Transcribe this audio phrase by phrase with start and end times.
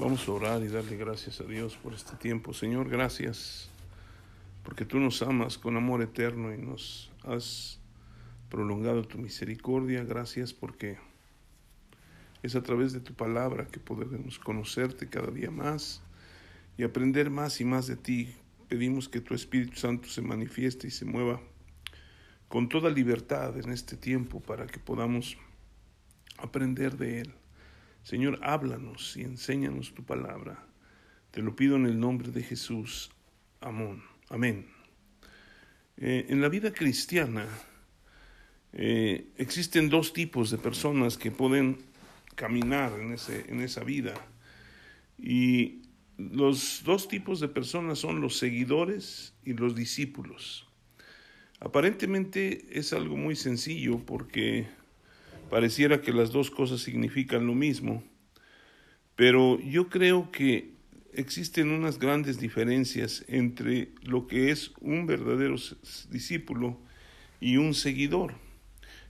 [0.00, 2.54] Vamos a orar y darle gracias a Dios por este tiempo.
[2.54, 3.68] Señor, gracias
[4.62, 7.80] porque tú nos amas con amor eterno y nos has
[8.48, 10.04] prolongado tu misericordia.
[10.04, 10.98] Gracias porque
[12.44, 16.00] es a través de tu palabra que podemos conocerte cada día más
[16.76, 18.32] y aprender más y más de ti.
[18.68, 21.40] Pedimos que tu Espíritu Santo se manifieste y se mueva
[22.46, 25.36] con toda libertad en este tiempo para que podamos
[26.38, 27.34] aprender de Él.
[28.08, 30.64] Señor, háblanos y enséñanos tu palabra.
[31.30, 33.10] Te lo pido en el nombre de Jesús.
[33.60, 34.02] Amén.
[34.30, 34.66] Amén.
[35.98, 37.46] Eh, en la vida cristiana
[38.72, 41.80] eh, existen dos tipos de personas que pueden
[42.34, 44.14] caminar en, ese, en esa vida.
[45.18, 45.82] Y
[46.16, 50.66] los dos tipos de personas son los seguidores y los discípulos.
[51.60, 54.66] Aparentemente es algo muy sencillo porque
[55.50, 58.02] Pareciera que las dos cosas significan lo mismo,
[59.16, 60.72] pero yo creo que
[61.12, 65.56] existen unas grandes diferencias entre lo que es un verdadero
[66.10, 66.78] discípulo
[67.40, 68.34] y un seguidor.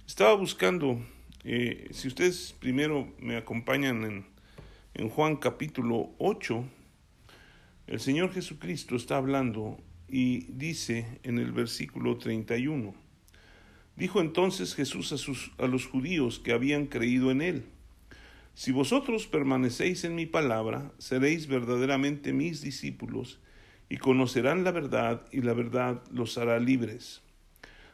[0.06, 1.04] Estaba buscando,
[1.44, 4.26] eh, si ustedes primero me acompañan en,
[4.94, 6.64] en Juan capítulo 8,
[7.88, 12.94] el Señor Jesucristo está hablando y dice en el versículo 31,
[13.98, 17.64] Dijo entonces Jesús a, sus, a los judíos que habían creído en él,
[18.54, 23.40] Si vosotros permanecéis en mi palabra, seréis verdaderamente mis discípulos,
[23.88, 27.22] y conocerán la verdad, y la verdad los hará libres.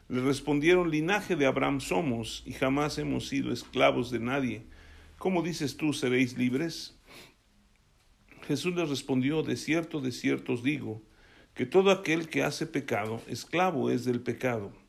[0.07, 4.63] Le respondieron, linaje de Abraham somos, y jamás hemos sido esclavos de nadie.
[5.17, 6.99] ¿Cómo dices tú, seréis libres?
[8.47, 11.01] Jesús les respondió, de cierto, de cierto os digo,
[11.55, 14.84] que todo aquel que hace pecado, esclavo es del pecado.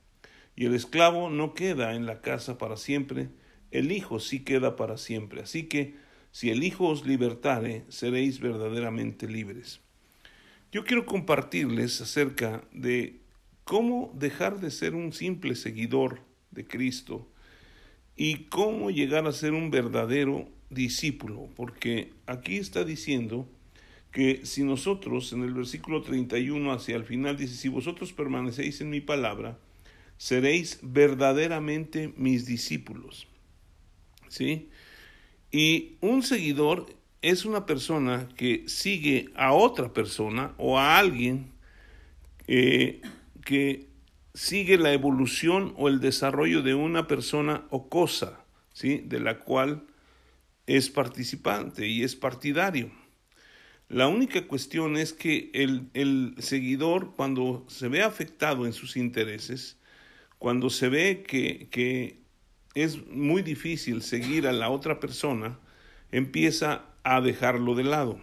[0.56, 3.28] Y el esclavo no queda en la casa para siempre,
[3.70, 5.42] el Hijo sí queda para siempre.
[5.42, 5.94] Así que,
[6.32, 9.80] si el Hijo os libertare, seréis verdaderamente libres.
[10.72, 13.20] Yo quiero compartirles acerca de
[13.64, 17.28] cómo dejar de ser un simple seguidor de Cristo
[18.16, 23.48] y cómo llegar a ser un verdadero discípulo, porque aquí está diciendo
[24.10, 28.88] que si nosotros en el versículo 31 hacia el final dice, si vosotros permanecéis en
[28.88, 29.58] mi palabra,
[30.18, 33.26] seréis verdaderamente mis discípulos.
[34.28, 34.68] ¿Sí?
[35.50, 36.86] Y un seguidor
[37.22, 41.52] es una persona que sigue a otra persona o a alguien
[42.46, 43.00] eh,
[43.44, 43.88] que
[44.34, 49.02] sigue la evolución o el desarrollo de una persona o cosa, ¿sí?
[49.04, 49.86] de la cual
[50.66, 52.90] es participante y es partidario.
[53.88, 59.75] La única cuestión es que el, el seguidor, cuando se ve afectado en sus intereses,
[60.38, 62.20] cuando se ve que, que
[62.74, 65.58] es muy difícil seguir a la otra persona,
[66.12, 68.20] empieza a dejarlo de lado.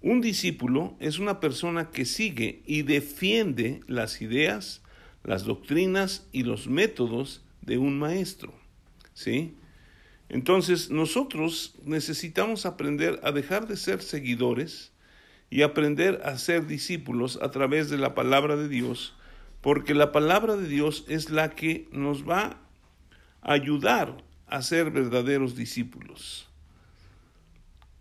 [0.00, 4.82] Un discípulo es una persona que sigue y defiende las ideas,
[5.22, 8.52] las doctrinas y los métodos de un maestro.
[9.14, 9.54] ¿Sí?
[10.28, 14.92] Entonces, nosotros necesitamos aprender a dejar de ser seguidores
[15.50, 19.14] y aprender a ser discípulos a través de la palabra de Dios
[19.62, 22.60] porque la palabra de Dios es la que nos va
[23.40, 26.48] a ayudar a ser verdaderos discípulos.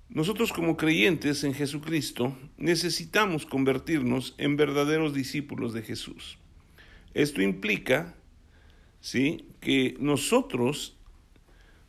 [0.09, 6.37] Nosotros como creyentes en Jesucristo necesitamos convertirnos en verdaderos discípulos de Jesús.
[7.13, 8.15] Esto implica,
[8.99, 10.97] ¿sí?, que nosotros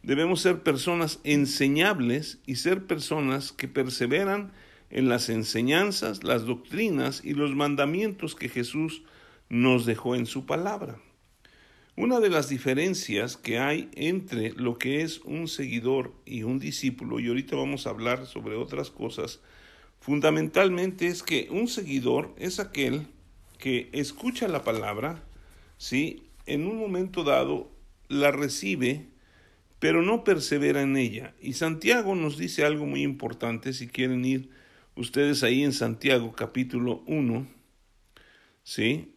[0.02, 4.52] debemos ser personas enseñables y ser personas que perseveran
[4.90, 9.02] en las enseñanzas, las doctrinas y los mandamientos que Jesús
[9.52, 10.98] nos dejó en su palabra.
[11.94, 17.20] Una de las diferencias que hay entre lo que es un seguidor y un discípulo,
[17.20, 19.40] y ahorita vamos a hablar sobre otras cosas,
[20.00, 23.08] fundamentalmente es que un seguidor es aquel
[23.58, 25.22] que escucha la palabra,
[25.76, 26.22] ¿sí?
[26.46, 27.70] en un momento dado
[28.08, 29.08] la recibe,
[29.78, 31.34] pero no persevera en ella.
[31.42, 34.48] Y Santiago nos dice algo muy importante, si quieren ir
[34.96, 37.46] ustedes ahí en Santiago capítulo 1,
[38.62, 39.11] ¿sí?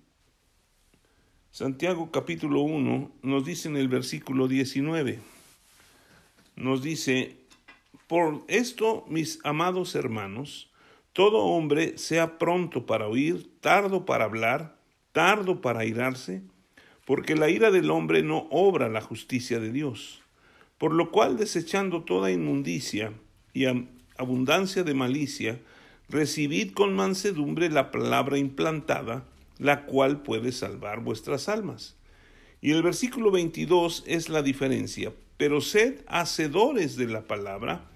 [1.55, 5.19] Santiago capítulo 1 nos dice en el versículo 19,
[6.57, 7.37] nos dice,
[8.07, 10.69] por esto, mis amados hermanos,
[11.13, 14.75] todo hombre sea pronto para oír, tardo para hablar,
[15.13, 16.41] tardo para airarse,
[17.05, 20.21] porque la ira del hombre no obra la justicia de Dios.
[20.77, 23.13] Por lo cual, desechando toda inmundicia
[23.53, 23.63] y
[24.17, 25.61] abundancia de malicia,
[26.09, 29.23] recibid con mansedumbre la palabra implantada,
[29.57, 31.97] la cual puede salvar vuestras almas.
[32.61, 37.89] Y el versículo 22 es la diferencia, pero sed hacedores de la palabra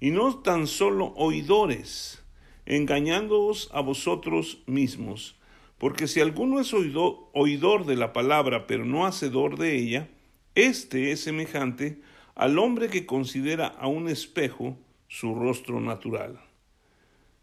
[0.00, 2.22] y no tan solo oidores,
[2.66, 5.36] engañándoos a vosotros mismos.
[5.78, 10.08] Porque si alguno es oidor de la palabra, pero no hacedor de ella,
[10.54, 12.00] éste es semejante
[12.34, 16.40] al hombre que considera a un espejo su rostro natural.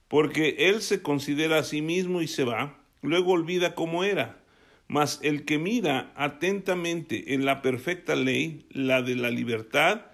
[0.07, 4.39] Porque él se considera a sí mismo y se va, luego olvida cómo era.
[4.87, 10.05] Mas el que mira atentamente en la perfecta ley, la de la libertad,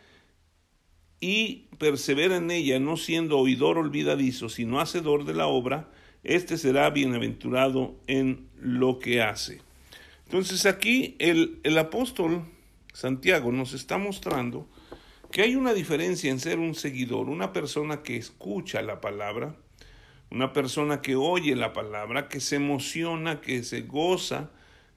[1.22, 5.90] y persevera en ella, no siendo oidor olvidadizo, sino hacedor de la obra,
[6.24, 9.62] éste será bienaventurado en lo que hace.
[10.26, 12.44] Entonces aquí el, el apóstol
[12.94, 14.68] Santiago nos está mostrando
[15.32, 19.56] que hay una diferencia en ser un seguidor, una persona que escucha la palabra,
[20.32, 24.52] una persona que oye la palabra, que se emociona, que se goza,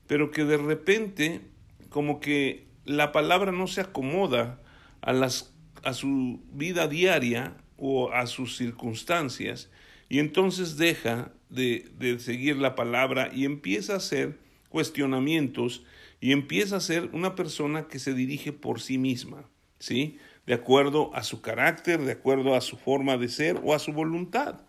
[0.06, 1.42] pero que de repente
[1.90, 4.60] como que la palabra no se acomoda
[5.00, 9.70] a, las, a su vida diaria o a sus circunstancias
[10.08, 14.38] y entonces deja de, de seguir la palabra y empieza a hacer
[14.68, 15.84] cuestionamientos
[16.20, 19.44] y empieza a ser una persona que se dirige por sí misma,
[19.78, 20.18] ¿sí?
[20.46, 23.92] De acuerdo a su carácter, de acuerdo a su forma de ser o a su
[23.92, 24.60] voluntad.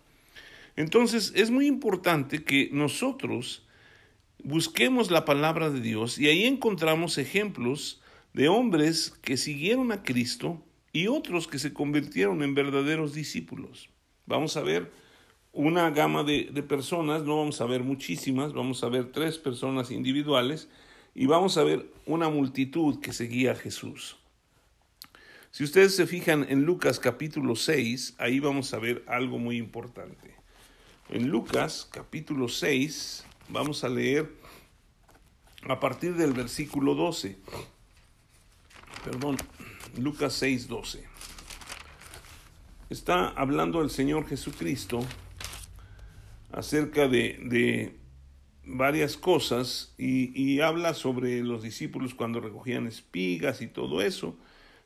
[0.80, 3.66] Entonces es muy importante que nosotros
[4.42, 8.00] busquemos la palabra de Dios y ahí encontramos ejemplos
[8.32, 13.90] de hombres que siguieron a Cristo y otros que se convirtieron en verdaderos discípulos.
[14.24, 14.90] Vamos a ver
[15.52, 20.70] una gama de, personas, no vamos a ver muchísimas, vamos a ver tres personas individuales
[21.14, 24.16] y vamos a ver una multitud que seguía a Jesús.
[25.50, 30.39] Si ustedes se fijan en Lucas capítulo 6, ahí vamos a ver algo muy importante.
[31.12, 34.32] En Lucas capítulo 6 vamos a leer
[35.68, 37.36] a partir del versículo 12.
[39.04, 39.36] Perdón,
[39.98, 41.04] Lucas 6, 12.
[42.90, 45.04] Está hablando el Señor Jesucristo
[46.52, 47.98] acerca de,
[48.64, 54.38] varias cosas y, y, habla sobre los discípulos cuando recogían espigas y todo eso,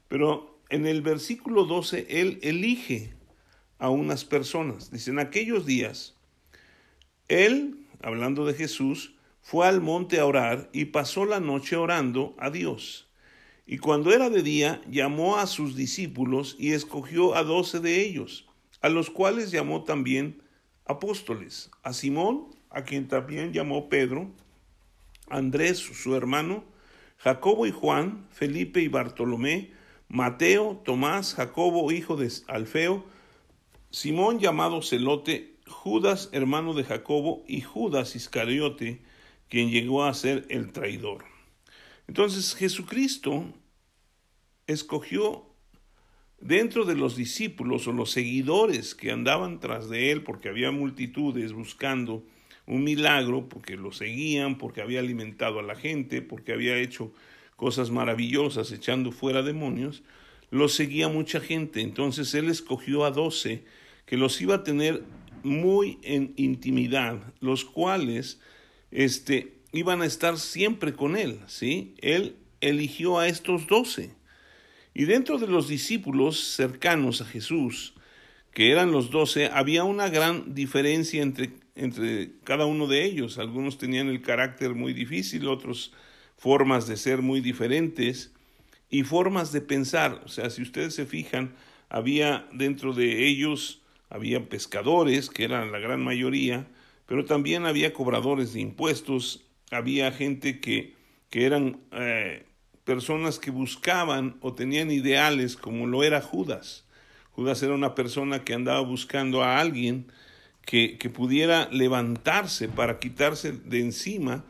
[0.09, 3.13] pero en el versículo 12 Él elige
[3.79, 4.91] a unas personas.
[4.91, 6.14] Dice, en aquellos días,
[7.29, 12.51] Él, hablando de Jesús, fue al monte a orar y pasó la noche orando a
[12.51, 13.09] Dios.
[13.67, 18.47] Y cuando era de día, llamó a sus discípulos y escogió a doce de ellos,
[18.83, 20.43] a los cuales llamó también
[20.85, 24.31] apóstoles, a Simón, a quien también llamó Pedro,
[25.29, 26.65] Andrés, su hermano,
[27.17, 29.73] Jacobo y Juan, Felipe y Bartolomé,
[30.09, 33.05] Mateo, Tomás, Jacobo, hijo de Alfeo,
[33.91, 39.03] Simón llamado Celote, Judas, hermano de Jacobo, y Judas Iscariote,
[39.49, 41.25] quien llegó a ser el traidor.
[42.07, 43.45] Entonces Jesucristo
[44.67, 45.47] escogió
[46.41, 51.53] dentro de los discípulos o los seguidores que andaban tras de él, porque había multitudes
[51.53, 52.25] buscando
[52.67, 57.13] un milagro, porque lo seguían, porque había alimentado a la gente, porque había hecho
[57.57, 60.03] cosas maravillosas echando fuera demonios,
[60.51, 61.81] lo seguía mucha gente.
[61.81, 63.65] Entonces él escogió a doce
[64.07, 65.03] que los iba a tener
[65.45, 68.41] muy en intimidad, los cuales
[68.91, 71.95] este, iban a estar siempre con él, ¿sí?
[72.01, 74.11] Él eligió a estos doce.
[74.95, 77.95] Y dentro de los discípulos cercanos a Jesús,
[78.53, 83.39] que eran los doce, había una gran diferencia entre, entre cada uno de ellos.
[83.39, 85.93] Algunos tenían el carácter muy difícil, otros
[86.37, 88.33] formas de ser muy diferentes
[88.89, 90.23] y formas de pensar.
[90.25, 91.55] O sea, si ustedes se fijan,
[91.89, 96.67] había dentro de ellos, había pescadores, que eran la gran mayoría,
[97.07, 100.95] pero también había cobradores de impuestos, había gente que,
[101.31, 102.47] que eran eh,
[102.85, 106.85] personas que buscaban o tenían ideales como lo era Judas.
[107.33, 110.07] Judas era una persona que andaba buscando a alguien
[110.65, 114.45] que, que pudiera levantarse para quitarse de encima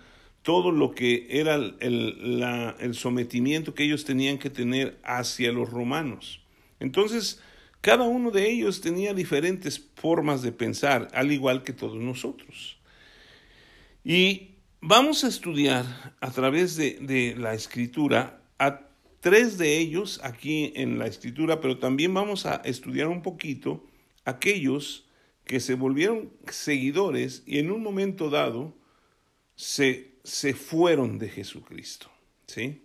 [0.44, 6.42] todo lo que era el, el, sometimiento que ellos tenían que tener hacia los romanos.
[6.80, 7.40] Entonces,
[7.84, 12.78] cada uno de ellos tenía diferentes formas de pensar, al igual que todos nosotros.
[14.02, 18.88] Y vamos a estudiar a través de, la escritura a
[19.20, 23.86] tres de ellos aquí en la escritura, pero también vamos a estudiar un poquito
[24.24, 25.06] aquellos
[25.44, 28.74] que se volvieron seguidores y en un momento dado
[29.56, 32.10] se se fueron de Jesucristo.
[32.46, 32.82] ¿sí?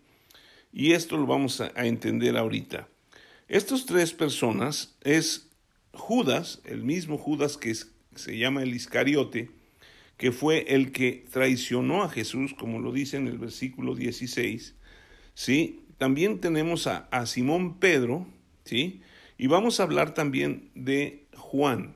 [0.72, 2.88] Y esto lo vamos a, entender ahorita.
[3.50, 5.50] Estas tres personas es
[5.92, 9.50] Judas, el mismo Judas que se llama el Iscariote,
[10.18, 14.76] que fue el que traicionó a Jesús, como lo dice en el versículo 16.
[15.34, 15.82] ¿sí?
[15.98, 18.28] También tenemos a, a Simón Pedro,
[18.66, 19.02] ¿sí?
[19.36, 21.96] Y vamos a hablar también de Juan,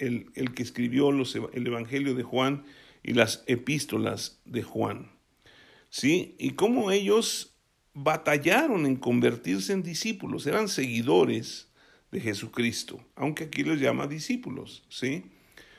[0.00, 2.64] el, el que escribió los, el Evangelio de Juan
[3.04, 5.12] y las epístolas de Juan.
[5.90, 6.34] ¿Sí?
[6.40, 7.51] Y cómo ellos
[7.94, 11.68] batallaron en convertirse en discípulos, eran seguidores
[12.10, 15.24] de Jesucristo, aunque aquí los llama discípulos, ¿sí?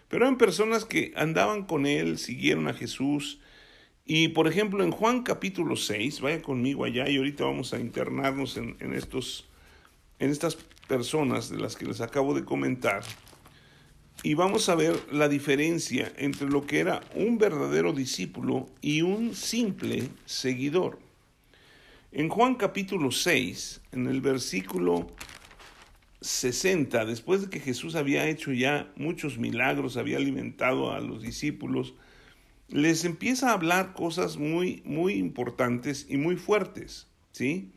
[0.10, 3.40] Pero eran personas que andaban con él, siguieron a Jesús.
[4.06, 8.58] Y por ejemplo, en Juan capítulo 6, vaya conmigo allá y ahorita vamos a internarnos
[8.58, 9.48] en, estos,
[10.20, 10.56] en estas
[10.88, 13.02] personas de las que les acabo de comentar.
[14.22, 19.34] Y vamos a ver la diferencia entre lo que era un verdadero discípulo y un
[19.34, 21.00] simple seguidor.
[22.16, 25.08] En Juan capítulo 6, en el versículo
[26.22, 31.96] 60, después de que Jesús había hecho ya muchos milagros, había alimentado a los discípulos,
[32.68, 37.72] les empieza a hablar cosas muy, muy importantes y muy fuertes, ¿sí?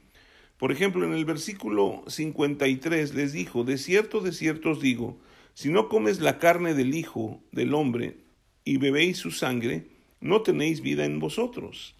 [0.58, 5.18] Por ejemplo, en el versículo 53 les dijo, de cierto, de cierto os digo,
[5.54, 8.18] si no comes la carne del Hijo del Hombre
[8.66, 9.86] y bebéis su sangre,
[10.20, 11.95] no tenéis vida en vosotros.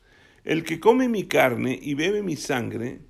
[0.46, 3.00] El que come mi carne y bebe mi sangre,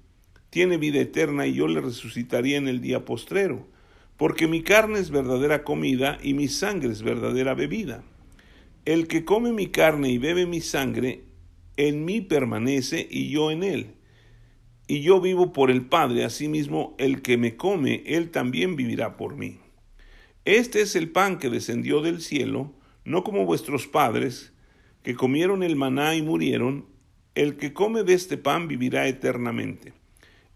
[0.49, 3.69] tiene vida eterna y yo le resucitaría en el día postrero,
[4.17, 8.03] porque mi carne es verdadera comida y mi sangre es verdadera bebida.
[8.87, 11.25] El que come mi carne y bebe mi sangre,
[11.77, 13.97] en mí permanece y yo en él.
[14.87, 19.37] Y yo vivo por el Padre, asimismo el que me come, él también vivirá por
[19.37, 19.59] mí.
[20.47, 22.73] Este es el pan que descendió del cielo,
[23.05, 24.55] no como vuestros padres,
[25.03, 26.96] que comieron el maná y murieron,
[27.37, 29.93] el que come de este pan vivirá eternamente.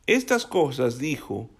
[0.06, 1.50] Estas cosas dijo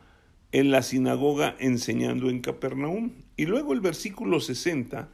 [0.50, 3.12] en la sinagoga enseñando en Capernaum.
[3.36, 5.08] Y luego el versículo 60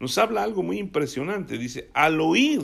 [0.00, 1.58] nos habla algo muy impresionante.
[1.58, 2.62] Dice, al oír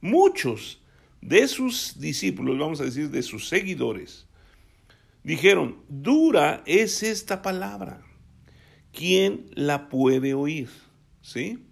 [0.00, 0.80] muchos
[1.20, 4.26] de sus discípulos, vamos a decir, de sus seguidores,
[5.22, 8.02] dijeron, dura es esta palabra.
[8.92, 10.68] ¿Quién la puede oír?
[11.22, 11.64] ¿Sí?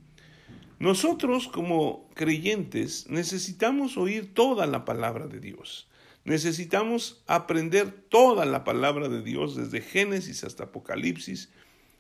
[0.83, 5.87] Nosotros como creyentes necesitamos oír toda la palabra de Dios.
[6.25, 11.51] Necesitamos aprender toda la palabra de Dios desde Génesis hasta Apocalipsis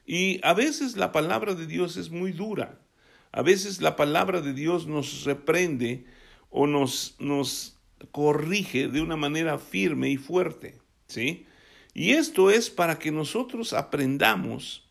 [0.04, 2.80] y a veces la palabra de Dios es muy dura.
[3.30, 6.04] A veces la palabra de Dios nos reprende
[6.50, 7.78] o nos, nos
[8.10, 11.46] corrige de una manera firme y fuerte, ¿sí?
[11.94, 14.90] Y esto es para que nosotros aprendamos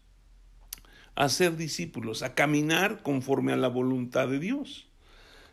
[1.22, 4.88] a ser discípulos, a caminar conforme a la voluntad de Dios,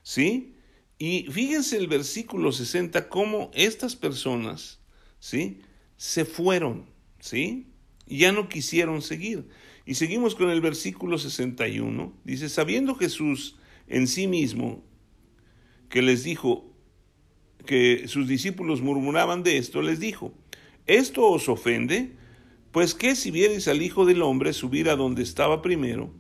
[0.02, 0.54] ¿sí?
[0.96, 4.80] Y fíjense el versículo 60, cómo estas personas,
[5.20, 5.60] ¿sí?
[5.98, 6.86] Se fueron,
[7.20, 7.66] ¿sí?
[8.06, 9.46] Ya no quisieron seguir.
[9.84, 12.14] Y seguimos con el versículo 61.
[12.24, 13.58] Dice, sabiendo Jesús
[13.88, 14.82] en sí mismo
[15.90, 16.64] que les dijo
[17.66, 20.32] que sus discípulos murmuraban de esto, les dijo,
[20.86, 22.16] ¿esto os ofende?
[22.78, 26.14] Pues que si viereis al Hijo del Hombre subir a donde estaba primero,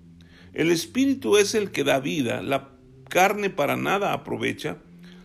[0.52, 2.70] el Espíritu es el que da vida, la
[3.08, 4.78] carne para nada aprovecha,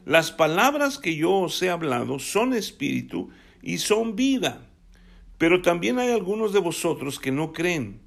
[0.06, 3.32] las palabras que yo os he hablado son espíritu
[3.64, 4.70] y son vida.
[5.40, 8.02] Pero también hay algunos de vosotros que no creen,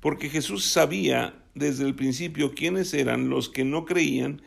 [0.00, 4.40] porque Jesús sabía desde el principio quiénes eran los que no creían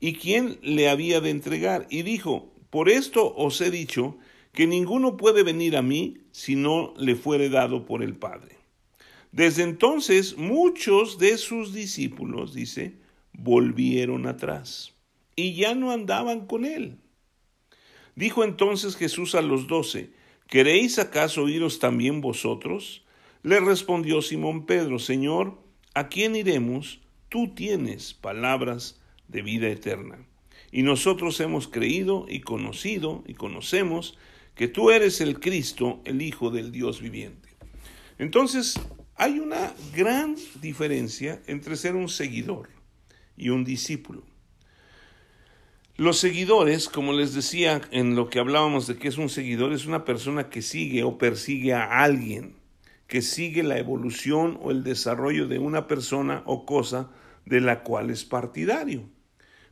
[0.00, 1.86] y quién le había de entregar.
[1.88, 4.18] Y dijo, por esto os he dicho
[4.56, 8.56] que ninguno puede venir a mí si no le fuere dado por el Padre.
[9.30, 12.94] Desde entonces muchos de sus discípulos, dice,
[13.34, 14.94] volvieron atrás
[15.36, 16.96] y ya no andaban con él.
[18.14, 20.08] Dijo entonces Jesús a los doce,
[20.48, 23.04] ¿queréis acaso iros también vosotros?
[23.42, 25.58] Le respondió Simón Pedro, Señor,
[25.92, 27.00] ¿a quién iremos?
[27.28, 30.26] Tú tienes palabras de vida eterna.
[30.72, 34.16] Y nosotros hemos creído y conocido y conocemos
[34.56, 37.50] que tú eres el Cristo, el Hijo del Dios viviente.
[38.18, 38.80] Entonces,
[39.14, 42.70] hay una gran diferencia entre ser un seguidor
[43.36, 44.24] y un discípulo.
[45.96, 49.86] Los seguidores, como les decía en lo que hablábamos de que es un seguidor, es
[49.86, 52.56] una persona que sigue o persigue a alguien,
[53.06, 57.10] que sigue la evolución o el desarrollo de una persona o cosa
[57.44, 59.04] de la cual es partidario.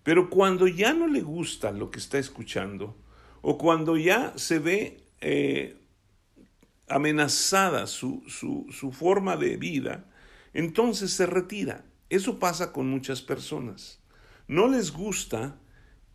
[0.02, 2.96] Pero cuando ya no le gusta lo que está escuchando,
[3.44, 5.76] o cuando ya se ve eh,
[6.88, 10.06] amenazada su, su, su forma de vida,
[10.52, 11.84] entonces se retira
[12.14, 13.98] eso pasa con muchas personas.
[14.46, 15.58] No les gusta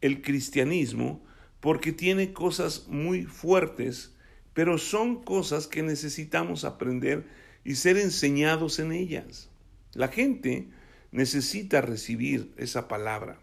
[0.02, 1.26] el cristianismo
[1.60, 4.16] porque tiene cosas muy fuertes,
[4.54, 7.28] pero son cosas que necesitamos aprender
[7.66, 9.50] y ser enseñados en ellas.
[9.94, 10.70] La gente
[11.12, 13.42] necesita recibir esa palabra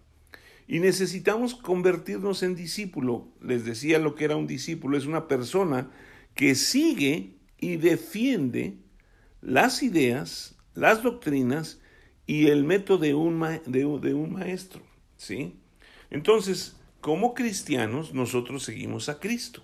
[0.69, 3.29] y necesitamos convertirnos en discípulo.
[3.41, 5.91] Les decía lo que era un discípulo, es una persona
[6.35, 8.79] que sigue y defiende
[9.41, 11.81] las ideas, las doctrinas
[12.27, 14.83] y el método de un, maestro.
[15.17, 15.57] ¿sí?
[16.11, 19.63] Entonces, como cristianos, nosotros seguimos a Cristo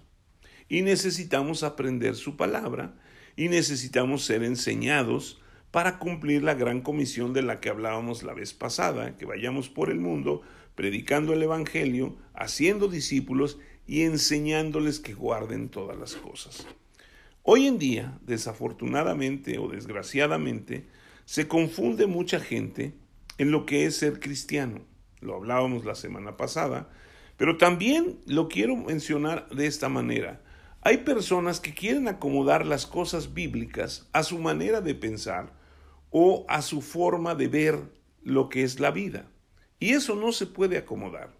[0.68, 2.94] y necesitamos aprender su palabra
[3.36, 5.40] y necesitamos ser enseñados
[5.72, 9.90] para cumplir la gran comisión de la que hablábamos la vez pasada, que vayamos por
[9.90, 10.42] el mundo
[10.74, 16.66] predicando el Evangelio, haciendo discípulos y enseñándoles que guarden todas las cosas.
[17.42, 20.86] Hoy en día, desafortunadamente o desgraciadamente,
[21.24, 22.94] se confunde mucha gente
[23.38, 24.82] en lo que es ser cristiano.
[25.20, 26.90] Lo hablábamos la semana pasada,
[27.36, 30.42] pero también lo quiero mencionar de esta manera.
[30.82, 35.52] Hay personas que quieren acomodar las cosas bíblicas a su manera de pensar
[36.10, 37.78] o a su forma de ver
[38.22, 39.31] lo que es la vida.
[39.82, 41.34] Y eso no se puede acomodar.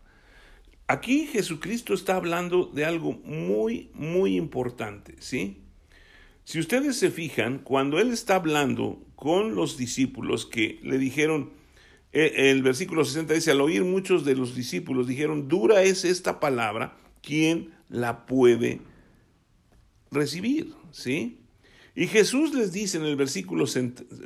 [0.88, 5.58] Aquí Jesucristo está hablando de algo muy, muy importante, ¿sí?
[6.42, 11.52] Si ustedes se fijan, cuando Él está hablando con los discípulos que le dijeron,
[12.12, 16.40] eh, el versículo 60 dice, al oír muchos de los discípulos dijeron, dura es esta
[16.40, 18.80] palabra, ¿quién la puede
[20.10, 20.74] recibir?
[20.90, 21.38] ¿Sí?
[21.94, 23.66] Y Jesús les dice en el versículo,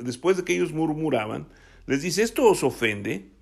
[0.00, 1.49] después de que ellos murmuraban,
[1.87, 3.35] les dice, ¿esto os ofende?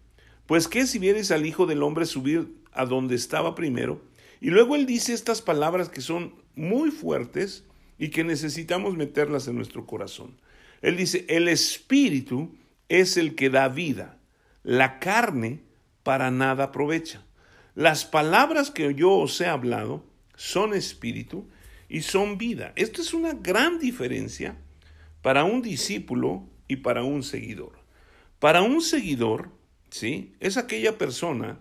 [0.46, 4.02] Pues qué si vieres al Hijo del Hombre subir a donde estaba primero.
[4.40, 7.64] Y luego él dice estas palabras que son muy fuertes
[7.98, 10.36] y que necesitamos meterlas en nuestro corazón.
[10.82, 12.54] Él dice, el Espíritu
[12.88, 14.18] es el que da vida,
[14.62, 15.60] la carne
[16.02, 17.24] para nada aprovecha.
[17.74, 20.04] Las palabras que yo os he hablado
[20.36, 21.48] son espíritu
[21.88, 22.72] y son vida.
[22.76, 24.56] Esto es una gran diferencia
[25.22, 27.72] para un discípulo y para un seguidor.
[28.38, 29.50] Para un seguidor,
[29.94, 30.32] ¿sí?
[30.40, 31.60] Es aquella persona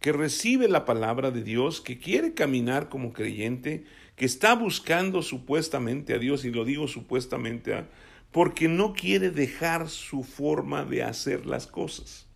[0.00, 3.84] que recibe la palabra de Dios, que quiere caminar como creyente,
[4.16, 7.86] que está buscando supuestamente a Dios, y lo digo supuestamente,
[8.32, 12.26] porque no quiere dejar su forma de hacer las cosas.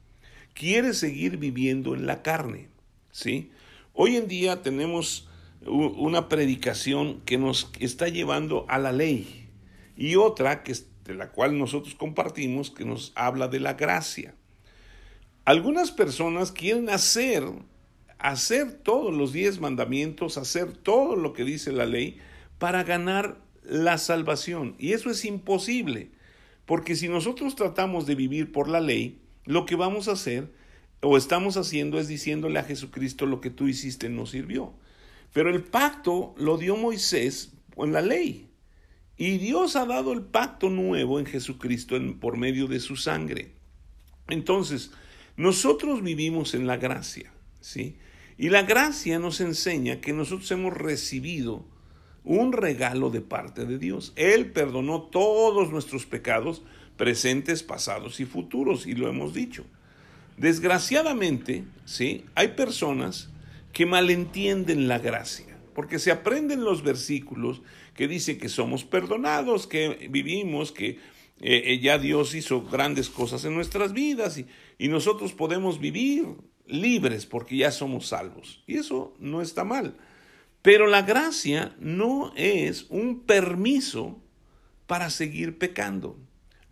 [0.55, 2.69] Quiere seguir viviendo en la carne,
[3.11, 3.51] ¿sí?
[3.93, 5.29] Hoy en día tenemos
[5.67, 9.51] una predicación que nos está llevando a la ley
[9.95, 14.35] y otra que de la cual nosotros compartimos que nos habla de la gracia.
[15.45, 17.45] Algunas personas quieren hacer
[18.25, 22.17] hacer todos los diez mandamientos, hacer todo lo que dice la ley
[22.59, 24.77] para ganar la salvación.
[24.79, 26.11] Y eso es imposible,
[26.65, 30.51] porque si nosotros tratamos de vivir por la ley, lo que vamos a hacer
[31.03, 34.73] o estamos haciendo es diciéndole a Jesucristo lo que tú hiciste no sirvió.
[35.35, 38.49] Pero el pacto lo dio Moisés en la ley.
[39.19, 43.53] Y Dios ha dado el pacto nuevo en Jesucristo por medio de su sangre.
[44.29, 44.93] Entonces,
[45.37, 47.97] nosotros vivimos en la gracia, ¿sí?
[48.39, 51.65] Y la gracia nos enseña que nosotros hemos recibido
[52.25, 54.13] un regalo de parte de Dios.
[54.17, 56.63] Él perdonó todos nuestros pecados,
[56.97, 59.65] presentes, pasados y futuros, y lo hemos dicho.
[60.37, 62.25] Desgraciadamente, ¿sí?
[62.35, 63.31] Hay personas
[63.73, 67.63] que malentienden la gracia, porque se aprenden los versículos
[67.95, 70.99] que dicen que somos perdonados, que vivimos, que
[71.41, 74.47] eh, eh, ya Dios hizo grandes cosas en nuestras vidas y,
[74.79, 76.27] y nosotros podemos vivir
[76.67, 78.63] libres porque ya somos salvos.
[78.67, 79.97] Y eso no está mal.
[80.63, 84.23] Pero la gracia no es un permiso
[84.87, 86.19] para seguir pecando.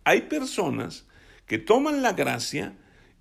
[0.03, 1.05] Hay personas
[1.45, 2.77] que toman la gracia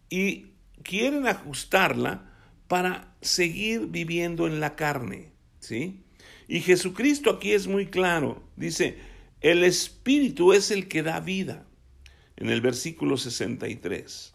[0.09, 0.53] y
[0.83, 2.31] quieren ajustarla
[2.69, 6.01] para seguir viviendo en la carne, ¿sí?
[6.49, 8.99] Y Jesucristo aquí es muy claro, dice,
[9.43, 11.67] el Espíritu es el que da vida,
[12.37, 14.35] en el versículo 63.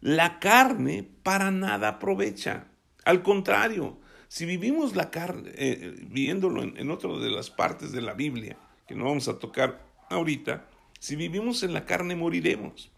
[0.00, 2.68] La carne para nada aprovecha.
[3.04, 8.00] Al contrario, si vivimos la carne, eh, viéndolo en, en otra de las partes de
[8.00, 10.68] la Biblia, que no vamos a tocar ahorita,
[11.00, 12.90] si vivimos en la carne moriremos.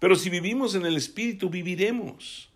[0.00, 2.50] Pero si vivimos en el Espíritu, viviremos.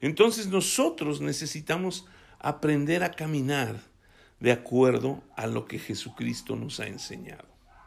[0.00, 2.06] Entonces nosotros necesitamos
[2.38, 3.91] aprender a caminar
[4.42, 7.46] de acuerdo a lo que Jesucristo nos ha enseñado.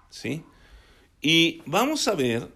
[0.10, 0.44] ¿Sí?
[1.22, 2.50] Y vamos a ver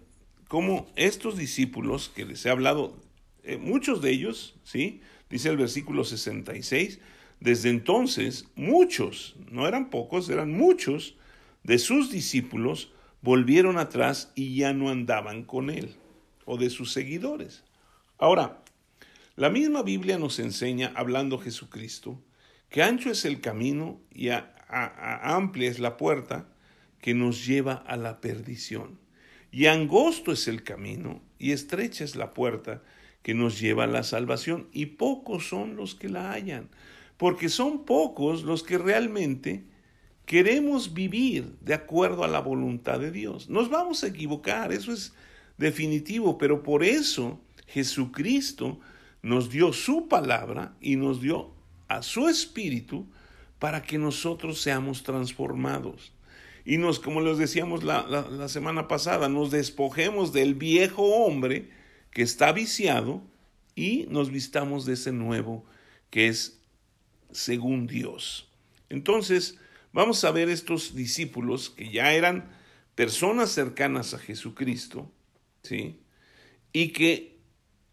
[0.48, 2.96] cómo estos discípulos que les he hablado,
[3.44, 5.02] eh, muchos de ellos, ¿sí?
[5.28, 6.98] Dice el versículo 66,
[7.40, 11.16] desde entonces muchos, no eran pocos, eran muchos
[11.62, 15.94] de sus discípulos volvieron atrás y ya no andaban con él
[16.46, 17.64] o de sus seguidores.
[18.16, 18.62] Ahora,
[19.36, 22.18] la misma Biblia nos enseña, hablando Jesucristo,
[22.70, 24.30] que ancho es el camino y
[24.68, 26.46] amplia es la puerta
[27.00, 28.98] que nos lleva a la perdición.
[29.52, 32.82] Y angosto es el camino y estrecha es la puerta
[33.22, 34.68] que nos lleva a la salvación.
[34.72, 36.68] Y pocos son los que la hallan,
[37.16, 39.64] porque son pocos los que realmente
[40.24, 43.50] queremos vivir de acuerdo a la voluntad de Dios.
[43.50, 45.12] Nos vamos a equivocar, eso es
[45.58, 48.78] definitivo, pero por eso Jesucristo
[49.22, 51.52] nos dio su palabra y nos dio
[51.90, 53.06] a su espíritu
[53.58, 56.12] para que nosotros seamos transformados.
[56.64, 61.68] Y nos, como les decíamos la, la semana pasada, nos despojemos del viejo hombre
[62.12, 63.22] que está viciado
[63.74, 65.64] y nos vistamos de ese nuevo
[66.10, 66.60] que es
[67.32, 68.48] según Dios.
[68.88, 69.58] Entonces,
[69.92, 72.50] vamos a ver estos discípulos que ya eran
[72.94, 75.10] personas cercanas a Jesucristo,
[75.62, 75.98] ¿sí?
[76.72, 77.38] Y que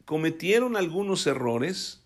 [0.05, 2.03] cometieron algunos errores,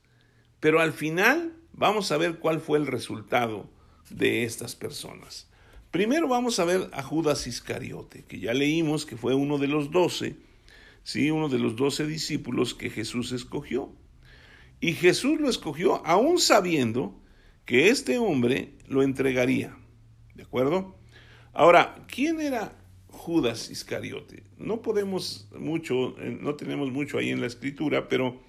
[0.61, 3.67] pero al final vamos a ver cuál fue el resultado
[4.11, 5.49] de estas personas.
[5.89, 9.89] Primero vamos a ver a Judas Iscariote, que ya leímos que fue uno de los
[9.89, 10.35] doce,
[11.03, 11.31] ¿sí?
[11.31, 13.91] uno de los doce discípulos que Jesús escogió.
[14.79, 17.19] Y Jesús lo escogió aún sabiendo
[17.65, 19.75] que este hombre lo entregaría.
[20.35, 20.95] ¿De acuerdo?
[21.51, 24.43] Ahora, ¿quién era Judas Iscariote?
[24.59, 28.39] No podemos mucho, eh, no tenemos mucho ahí en la escritura, pero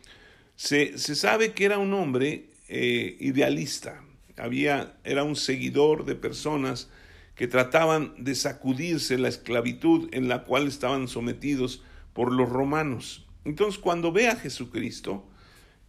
[0.55, 4.03] se, sabe que era un hombre eh, idealista.
[4.39, 6.89] Había, era un seguidor de personas
[7.35, 11.83] que trataban de sacudirse la esclavitud en la cual estaban sometidos
[12.15, 13.27] por los romanos.
[13.45, 15.29] Entonces, cuando ve a Jesucristo,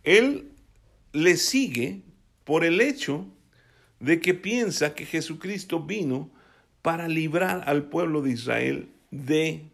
[0.04, 0.52] él
[1.14, 2.02] le sigue
[2.44, 3.28] por el hecho
[4.02, 6.32] de que piensa que Jesucristo vino
[6.82, 9.72] para librar al pueblo de Israel del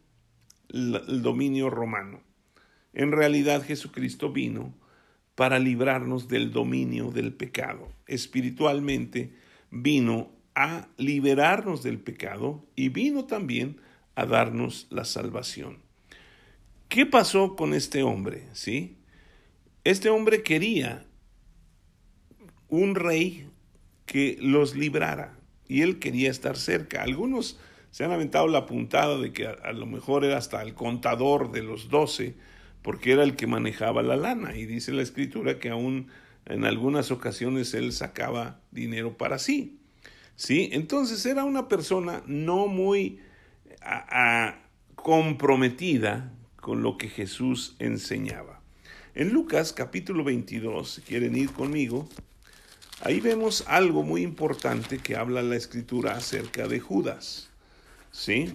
[1.24, 2.22] dominio romano.
[2.94, 4.76] En realidad Jesucristo vino
[5.40, 7.88] para librarnos del dominio del pecado.
[8.08, 9.32] Espiritualmente
[9.72, 13.80] vino a liberarnos del pecado y vino también
[14.16, 15.78] a darnos la salvación.
[16.90, 18.48] ¿Qué pasó con este hombre?
[18.52, 18.98] ¿Sí?
[19.86, 21.06] Este hombre quería
[22.68, 23.48] un rey
[24.06, 27.02] que los librara y él quería estar cerca.
[27.02, 27.58] Algunos
[27.92, 31.64] se han aventado la puntada de que a, lo mejor era hasta el contador de
[31.64, 32.36] los doce,
[32.82, 34.56] porque era el que manejaba la lana.
[34.56, 36.08] Y dice la escritura que aún
[36.46, 39.80] en algunas ocasiones él sacaba dinero para sí.
[40.36, 40.70] ¿Sí?
[40.72, 43.20] Entonces era una persona no muy
[44.96, 48.62] comprometida con lo que Jesús enseñaba.
[49.16, 52.08] En Lucas capítulo 22, si quieren ir conmigo,
[53.02, 57.50] ahí vemos algo muy importante que habla la escritura acerca de Judas.
[58.12, 58.54] ¿Sí?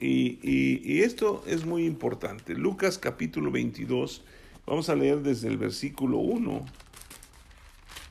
[0.00, 2.54] Y, esto es muy importante.
[2.54, 4.22] Lucas capítulo 22,
[4.66, 6.66] vamos a leer desde el versículo 1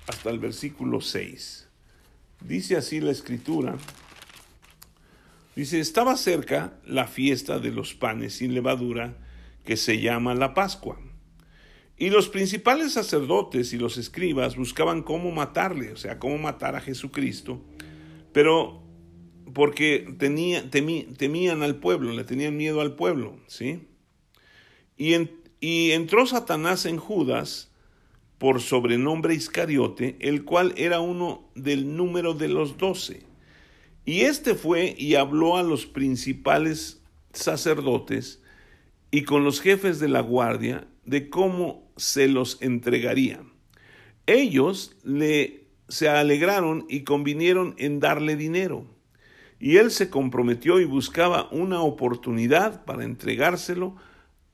[0.07, 1.67] hasta el versículo 6.
[2.41, 3.77] Dice así la escritura.
[5.55, 9.17] Dice, estaba cerca la fiesta de los panes sin levadura
[9.65, 10.99] que se llama la Pascua.
[11.97, 16.81] Y los principales sacerdotes y los escribas buscaban cómo matarle, o sea, cómo matar a
[16.81, 17.59] Jesucristo,
[18.33, 18.86] pero
[19.53, 23.87] porque temían al pueblo, le tenían miedo al pueblo, ¿sí?
[24.97, 25.15] Y,
[25.59, 27.71] y entró Satanás en Judas
[28.37, 33.23] por sobrenombre Iscariote, el cual era uno del número de los doce.
[34.05, 37.01] Y este fue y habló a los principales
[37.33, 38.41] sacerdotes
[39.11, 43.41] y con los jefes de la guardia de cómo se los entregaría.
[44.25, 48.85] Ellos le se alegraron y convinieron en darle dinero.
[49.59, 53.95] Y él se comprometió y buscaba una oportunidad para entregárselo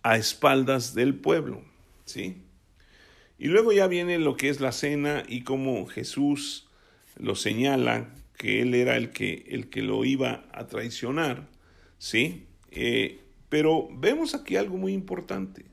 [0.01, 1.61] a espaldas del pueblo.
[2.05, 2.37] ¿Sí?
[3.37, 6.67] Y luego ya viene lo que es la cena y cómo Jesús
[7.17, 11.49] lo señala que él era el que, el que lo iba a traicionar.
[11.97, 12.45] ¿Sí?
[12.71, 15.65] Eh, pero vemos aquí algo muy importante.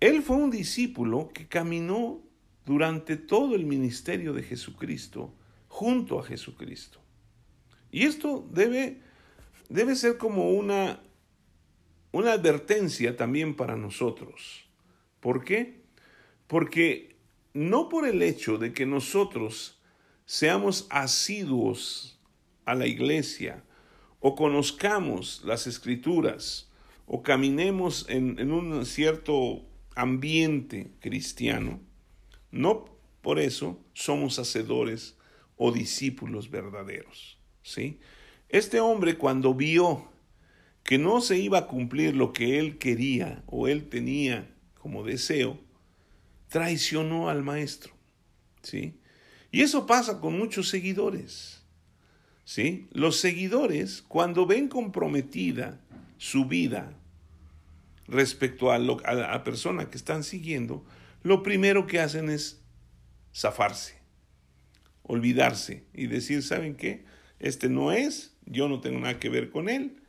[0.00, 2.20] Él fue un discípulo que caminó
[2.66, 5.32] durante todo el ministerio de Jesucristo
[5.68, 7.00] junto a Jesucristo.
[7.96, 9.00] Y esto debe,
[9.70, 11.00] debe ser como una,
[12.12, 14.68] una advertencia también para nosotros.
[15.20, 15.80] ¿Por qué?
[16.46, 17.16] Porque
[17.54, 19.80] no por el hecho de que nosotros
[20.26, 22.20] seamos asiduos
[22.66, 23.64] a la iglesia
[24.20, 26.70] o conozcamos las escrituras
[27.06, 31.80] o caminemos en, en un cierto ambiente cristiano,
[32.50, 32.84] no
[33.22, 35.16] por eso somos hacedores
[35.56, 37.35] o discípulos verdaderos.
[37.66, 37.98] ¿Sí?
[38.48, 40.08] Este hombre cuando vio
[40.84, 45.58] que no se iba a cumplir lo que él quería o él tenía como deseo,
[46.48, 47.92] traicionó al maestro.
[48.62, 49.00] ¿sí?
[49.50, 51.64] Y eso pasa con muchos seguidores.
[52.44, 52.86] ¿sí?
[52.92, 55.80] Los seguidores, cuando ven comprometida
[56.18, 56.96] su vida
[58.06, 60.86] respecto a, la persona que están siguiendo,
[61.24, 62.62] lo primero que hacen es
[63.34, 63.96] zafarse
[65.06, 67.04] olvidarse y decir, ¿saben qué?
[67.38, 70.02] Este no es, yo no tengo nada que ver con él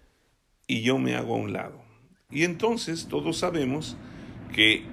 [0.68, 1.82] y yo me hago a un lado.
[2.30, 3.98] Y entonces todos sabemos
[4.54, 4.84] que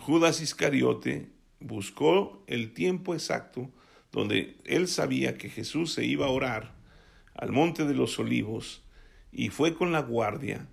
[0.00, 3.70] Judas Iscariote buscó el tiempo exacto
[4.10, 6.74] donde él sabía que Jesús se iba a orar
[7.34, 8.82] al monte de los olivos
[9.32, 10.68] y fue con la guardia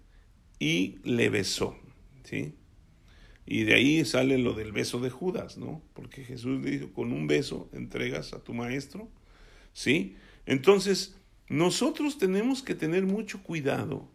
[0.60, 1.78] y le besó,
[2.24, 2.56] ¿sí?
[3.46, 5.82] Y de ahí sale lo del beso de Judas, ¿no?
[5.94, 9.10] Porque Jesús dijo, con un beso entregas a tu maestro,
[9.74, 10.18] ¿sí?
[10.50, 11.16] Entonces,
[11.48, 14.10] nosotros tenemos que tener mucho cuidado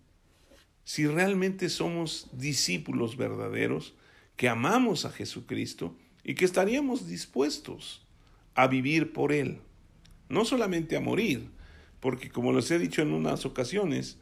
[0.84, 3.94] si realmente somos discípulos verdaderos,
[4.36, 8.06] que amamos a Jesucristo y que estaríamos dispuestos
[8.54, 9.60] a vivir por Él.
[10.28, 11.48] No solamente a morir,
[12.00, 14.18] porque como les he dicho en unas ocasiones,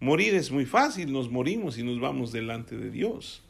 [0.00, 3.44] morir es muy fácil, nos morimos y nos vamos delante de Dios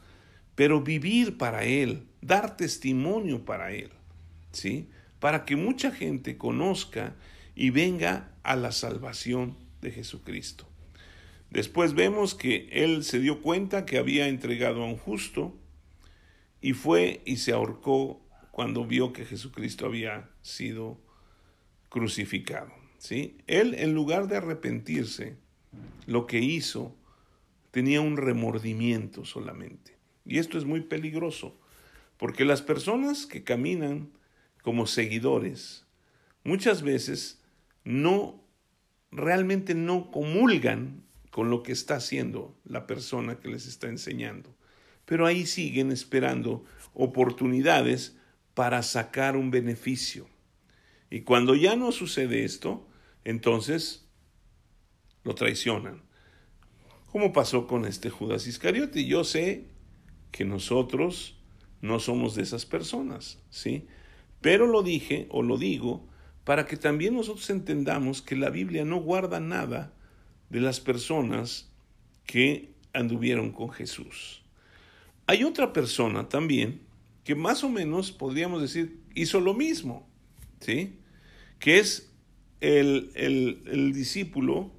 [0.61, 3.88] pero vivir para Él, dar testimonio para Él,
[4.53, 4.88] ¿sí?
[5.18, 7.14] Para que mucha gente conozca
[7.55, 10.67] y venga a la salvación de Jesucristo.
[11.51, 15.59] Después vemos que Él se dio cuenta que había entregado a un justo
[16.61, 21.01] y fue y se ahorcó cuando vio que Jesucristo había sido
[21.89, 22.73] crucificado.
[22.99, 23.39] ¿sí?
[23.47, 25.37] Él, en lugar de arrepentirse,
[26.07, 26.97] lo que hizo
[27.71, 29.97] tenía un remordimiento solamente.
[30.25, 31.59] Y esto es muy peligroso,
[32.17, 34.11] porque las personas que caminan
[34.63, 35.87] como seguidores
[36.45, 37.39] muchas veces
[37.85, 38.45] no
[39.11, 44.55] realmente no comulgan con lo que está haciendo la persona que les está enseñando.
[45.05, 48.16] Pero ahí siguen esperando oportunidades
[48.55, 50.29] para sacar un beneficio.
[51.11, 52.87] Y cuando ya no sucede esto,
[53.25, 54.09] entonces
[55.25, 56.03] lo traicionan.
[57.11, 59.05] Como pasó con este Judas Iscariote.
[59.05, 59.66] Yo sé
[60.31, 61.37] que nosotros
[61.81, 63.88] no somos de esas personas, ¿sí?
[64.40, 66.09] Pero lo dije o lo digo
[66.51, 69.93] para que también nosotros entendamos que la Biblia no guarda nada
[70.49, 71.71] de las personas
[72.27, 74.43] que anduvieron con Jesús.
[75.29, 76.81] Hay otra persona también
[77.23, 80.09] que más o menos podríamos decir hizo lo mismo,
[80.59, 80.99] ¿sí?
[81.61, 82.11] Que es
[82.61, 84.73] el, el, discípulo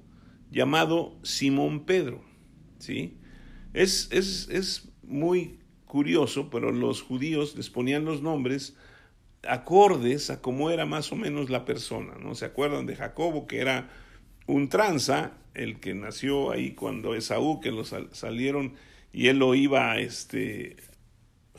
[0.50, 2.22] llamado Simón Pedro,
[2.80, 3.16] ¿sí?
[3.72, 8.76] Es, es, es muy curioso, pero los judíos les ponían los nombres
[9.46, 12.34] acordes a cómo era más o menos la persona, ¿no?
[12.34, 13.90] ¿Se acuerdan de Jacobo, que era
[14.46, 18.74] un tranza, el que nació ahí cuando Esaú, que lo salieron
[19.12, 20.76] y él lo iba este,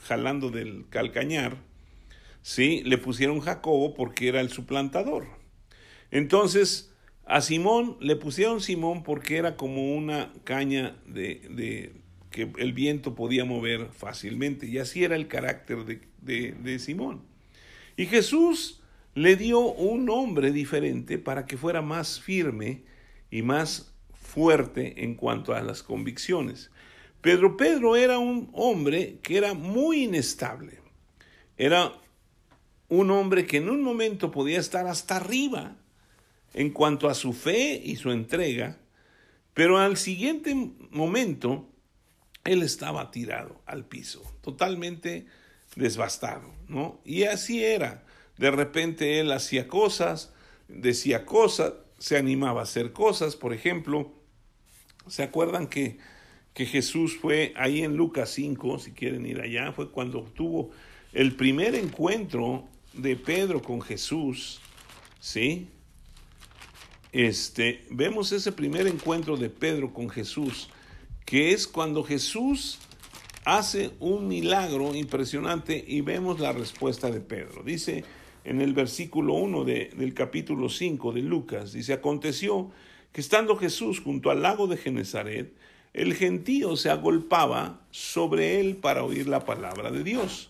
[0.01, 1.57] jalando del calcañar,
[2.41, 2.81] ¿sí?
[2.85, 5.27] Le pusieron Jacobo porque era el suplantador.
[6.09, 6.93] Entonces,
[7.25, 13.45] a Simón le pusieron Simón porque era como una caña de que el viento podía
[13.45, 14.65] mover fácilmente.
[14.65, 17.21] Y así era el carácter de, Simón.
[17.95, 18.81] Y Jesús
[19.15, 22.83] le dio un nombre diferente para que fuera más firme
[23.29, 26.71] y más fuerte en cuanto a las convicciones.
[27.21, 30.79] Pedro Pedro era un hombre que era muy inestable.
[31.57, 31.93] Era
[32.89, 35.75] un hombre que en un momento podía estar hasta arriba
[36.53, 38.77] en cuanto a su fe y su entrega,
[39.53, 40.53] pero al siguiente
[40.91, 41.69] momento
[42.43, 45.25] él estaba tirado al piso, totalmente
[45.75, 46.99] desbastado, ¿no?
[47.05, 48.03] Y así era.
[48.37, 50.33] De repente él hacía cosas,
[50.67, 53.35] decía cosas, se animaba a hacer cosas.
[53.35, 54.11] Por ejemplo,
[55.07, 55.97] ¿se acuerdan que,
[56.53, 60.71] que Jesús fue ahí en Lucas 5, si quieren ir allá, fue cuando tuvo
[61.13, 64.61] el primer encuentro de Pedro con Jesús,
[65.19, 65.67] ¿sí?
[67.11, 70.69] Este, vemos ese primer encuentro de Pedro con Jesús
[71.25, 72.79] que es cuando Jesús
[73.45, 77.63] hace un milagro impresionante y vemos la respuesta de Pedro.
[77.63, 78.03] Dice
[78.43, 82.71] en el versículo 1 del capítulo 5 de Lucas, dice, aconteció
[83.11, 85.53] que estando Jesús junto al lago de Genezaret,
[85.93, 90.49] el gentío se agolpaba sobre él para oír la palabra de Dios.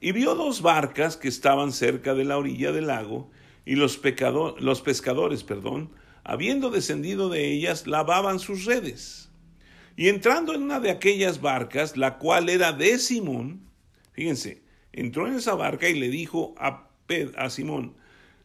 [0.00, 3.30] Y vio dos barcas que estaban cerca de la orilla del lago,
[3.64, 4.00] y los,
[4.58, 5.90] los pescadores, perdón,
[6.22, 9.25] habiendo descendido de ellas, lavaban sus redes.
[9.96, 13.62] Y entrando en una de aquellas barcas, la cual era de Simón,
[14.12, 16.88] fíjense, entró en esa barca y le dijo a,
[17.36, 17.96] a Simón,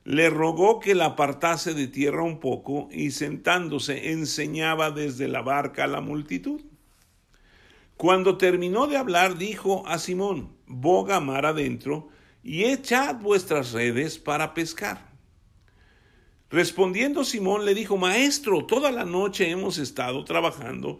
[0.05, 5.83] le rogó que la apartase de tierra un poco y sentándose enseñaba desde la barca
[5.83, 6.61] a la multitud.
[7.97, 12.07] Cuando terminó de hablar, dijo a Simón, boga mar adentro
[12.43, 15.11] y echad vuestras redes para pescar.
[16.49, 20.99] Respondiendo Simón le dijo, Maestro, toda la noche hemos estado trabajando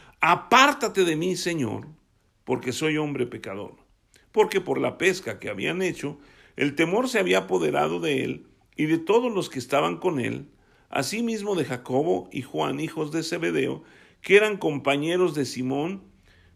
[0.23, 1.87] Apártate de mí, Señor,
[2.43, 3.73] porque soy hombre pecador.
[4.31, 6.19] Porque por la pesca que habían hecho,
[6.55, 10.45] el temor se había apoderado de él y de todos los que estaban con él,
[10.91, 13.83] asimismo de Jacobo y Juan, hijos de Zebedeo,
[14.21, 16.03] que eran compañeros de Simón.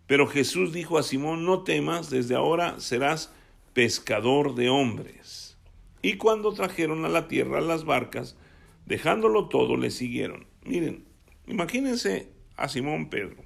[0.06, 3.34] Pero Jesús dijo a Simón, no temas, desde ahora serás
[3.73, 5.58] pescador de hombres.
[6.04, 8.38] Y cuando trajeron a la tierra las barcas,
[8.86, 10.45] dejándolo todo, le siguieron.
[10.63, 11.04] Miren,
[11.47, 13.44] imagínense a Simón Pedro.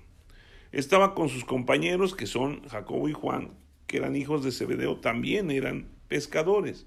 [0.72, 5.52] Estaba con sus compañeros, que son Jacobo y Juan, que eran hijos de Zebedeo, también
[5.52, 6.86] eran pescadores.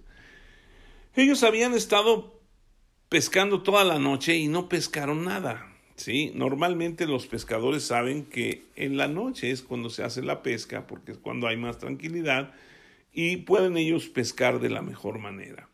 [1.14, 2.40] Ellos habían estado
[3.08, 5.72] pescando toda la noche y no pescaron nada.
[5.96, 6.32] ¿sí?
[6.34, 11.12] Normalmente los pescadores saben que en la noche es cuando se hace la pesca, porque
[11.12, 12.54] es cuando hay más tranquilidad
[13.12, 15.68] y pueden ellos pescar de la mejor manera.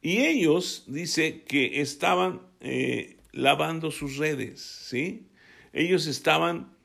[0.00, 5.26] Y ellos, dice que estaban eh, lavando sus redes, ¿sí?
[5.72, 6.77] Ellos estaban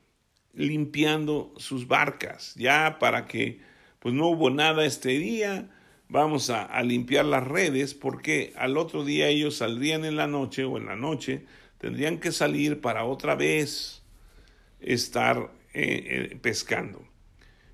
[0.54, 3.60] limpiando sus barcas, ya para que,
[3.98, 5.70] pues no hubo nada este día,
[6.08, 10.76] vamos a, limpiar las redes porque al otro día ellos saldrían en la noche o
[10.76, 11.44] en la noche
[11.78, 14.02] tendrían que salir para otra vez
[14.80, 17.06] estar eh, eh, pescando.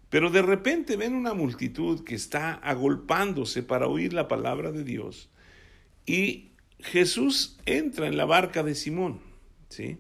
[0.08, 5.30] Pero de repente ven una multitud que está agolpándose para oír la palabra de Dios
[6.06, 9.20] y Jesús entra en la barca de Simón,
[9.68, 9.98] ¿sí?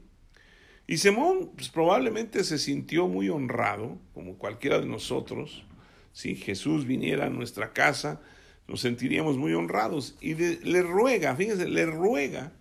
[0.90, 5.62] Y Simón pues, probablemente se sintió muy honrado, como cualquiera de nosotros,
[6.10, 8.20] si Jesús viniera a nuestra casa,
[8.66, 10.16] nos sentiríamos muy honrados.
[10.20, 12.52] Y le ruega, fíjense, le ruega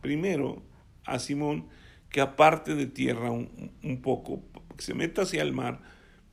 [0.00, 0.62] primero
[1.04, 1.68] a Simón
[2.08, 4.42] que aparte de tierra un, un poco,
[4.74, 5.82] que se meta hacia el mar,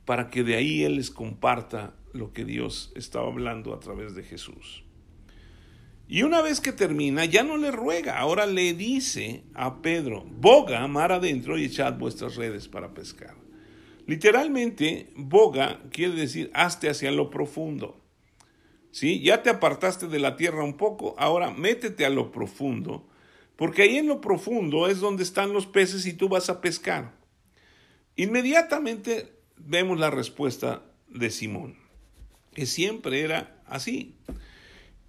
[0.06, 4.22] para que de ahí él les comparta lo que Dios estaba hablando a través de
[4.22, 4.85] Jesús.
[6.08, 10.86] Y una vez que termina, ya no le ruega, ahora le dice a Pedro, boga
[10.86, 13.34] mar adentro y echad vuestras redes para pescar.
[14.06, 18.00] Literalmente, boga quiere decir hazte hacia lo profundo.
[18.92, 19.20] ¿Sí?
[19.20, 23.06] Ya te apartaste de la tierra un poco, ahora métete a lo profundo,
[23.56, 27.12] porque ahí en lo profundo es donde están los peces y tú vas a pescar.
[28.14, 31.76] Inmediatamente vemos la respuesta de Simón,
[32.54, 34.16] que siempre era así.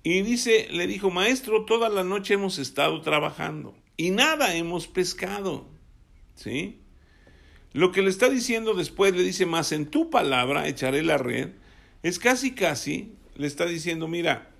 [0.09, 5.67] Y dice, le dijo, maestro, toda la noche hemos estado trabajando y nada hemos pescado.
[6.33, 6.79] ¿Sí?
[7.73, 11.49] Lo que le está diciendo después, le dice, más en tu palabra echaré la red,
[12.03, 14.51] es casi, casi, le está diciendo, mira,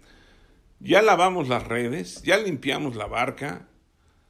[0.82, 3.70] ya lavamos las redes, ya limpiamos la barca,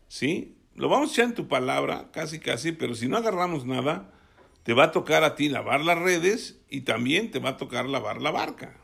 [0.08, 0.56] ¿sí?
[0.75, 4.13] Lo vamos a echar en tu palabra, casi, casi, pero si no agarramos nada,
[4.62, 7.89] te va a tocar a ti lavar las redes y también te va a tocar
[7.89, 8.80] lavar la barca.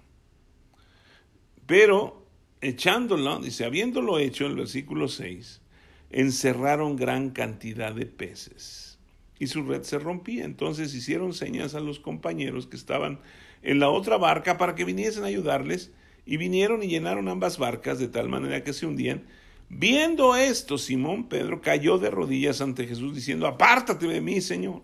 [1.67, 2.22] Pero
[2.63, 5.61] echándolo, dice, habiéndolo hecho, el versículo 6,
[6.09, 8.97] encerraron gran cantidad de peces
[9.39, 10.45] y su red se rompía.
[10.45, 13.19] Entonces hicieron señas a los compañeros que estaban
[13.61, 15.91] en la otra barca para que viniesen a ayudarles
[16.25, 19.23] y vinieron y llenaron ambas barcas de tal manera que se hundían.
[19.69, 24.81] Viendo esto, Simón Pedro cayó de rodillas ante Jesús diciendo, apártate de mí, Señor,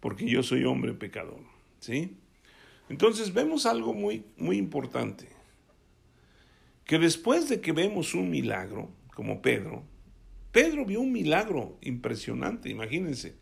[0.00, 1.40] porque yo soy hombre pecador.
[1.80, 2.16] ¿Sí?
[2.88, 5.28] Entonces vemos algo muy, muy importante,
[6.84, 9.84] que después de que vemos un milagro, como Pedro,
[10.52, 13.36] Pedro vio un milagro impresionante, imagínense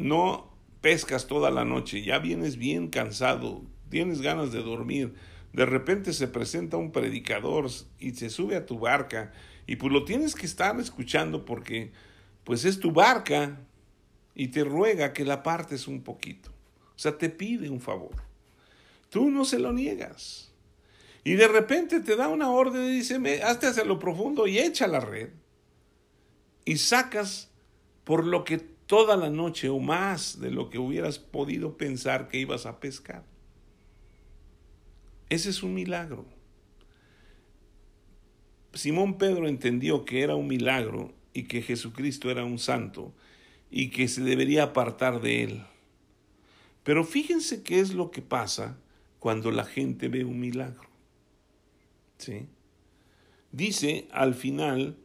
[0.00, 5.14] no pescas toda la noche, ya vienes bien cansado, tienes ganas de dormir,
[5.52, 9.32] de repente se presenta un predicador y se sube a tu barca
[9.66, 11.92] y pues lo tienes que estar escuchando porque
[12.44, 13.60] pues es tu barca
[14.34, 16.50] y te ruega que la partes un poquito.
[16.50, 18.14] O sea, te pide un favor.
[19.10, 20.49] Tú no se lo niegas.
[21.24, 24.86] Y de repente te da una orden y dice, hazte hacia lo profundo y echa
[24.86, 25.30] la red.
[26.64, 27.50] Y sacas
[28.04, 32.38] por lo que toda la noche o más de lo que hubieras podido pensar que
[32.38, 33.24] ibas a pescar.
[35.28, 36.24] Ese es un milagro.
[38.72, 43.14] Simón Pedro entendió que era un milagro y que Jesucristo era un santo
[43.70, 45.62] y que se debería apartar de él.
[46.82, 48.76] Pero fíjense qué es lo que pasa
[49.18, 50.89] cuando la gente ve un milagro.
[53.52, 54.96] Dice al final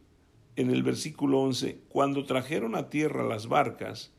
[0.56, 4.14] en el versículo 11, cuando trajeron a tierra las barcas,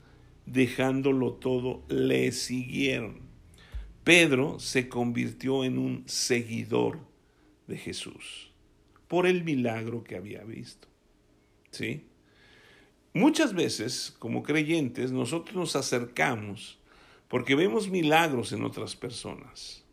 [0.45, 3.21] dejándolo todo, le siguieron.
[4.05, 7.01] Pedro se convirtió en un seguidor
[7.67, 8.53] de Jesús
[9.09, 10.89] por el milagro que había visto.
[11.71, 12.05] ¿Sí?
[13.13, 16.79] Muchas veces, como creyentes, nosotros nos acercamos
[17.29, 19.86] porque vemos milagros en otras personas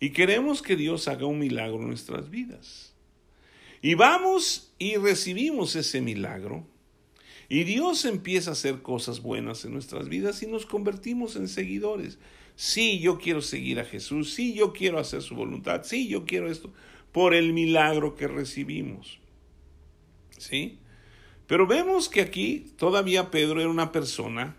[0.00, 2.94] y queremos que Dios haga un milagro en nuestras vidas.
[3.80, 6.66] Y vamos y recibimos ese milagro
[7.48, 12.18] y Dios empieza a hacer cosas buenas en nuestras vidas y nos convertimos en seguidores.
[12.56, 16.50] Sí, yo quiero seguir a Jesús, sí, yo quiero hacer su voluntad, sí, yo quiero
[16.50, 16.72] esto,
[17.12, 19.18] por el milagro que recibimos.
[20.36, 20.78] ¿Sí?
[21.46, 24.57] Pero vemos que aquí todavía Pedro era una persona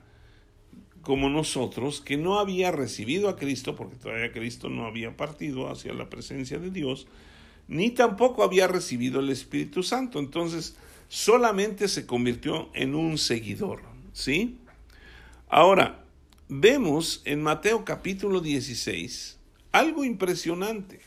[1.01, 5.93] como nosotros que no había recibido a Cristo, porque todavía Cristo no había partido hacia
[5.93, 7.07] la presencia de Dios,
[7.67, 10.19] ni tampoco había recibido el Espíritu Santo.
[10.19, 10.75] Entonces,
[11.07, 13.81] solamente se convirtió en un seguidor,
[14.13, 14.57] ¿sí?
[15.47, 16.03] Ahora,
[16.47, 19.39] vemos en Mateo capítulo 16
[19.71, 20.99] algo impresionante,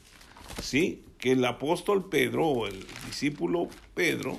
[0.63, 1.05] ¿sí?
[1.19, 4.39] Que el apóstol Pedro o el discípulo Pedro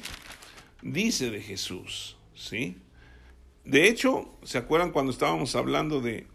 [0.81, 2.77] dice de Jesús, ¿sí?
[3.65, 6.27] De hecho, ¿se acuerdan cuando estábamos hablando de,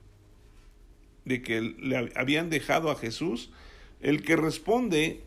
[1.25, 3.51] de que le habían dejado a Jesús?
[4.01, 5.23] El que responde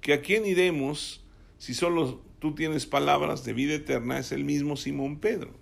[0.00, 1.22] que a quién iremos
[1.58, 5.54] si solo tú tienes palabras de vida eterna, es el mismo Simón Pedro.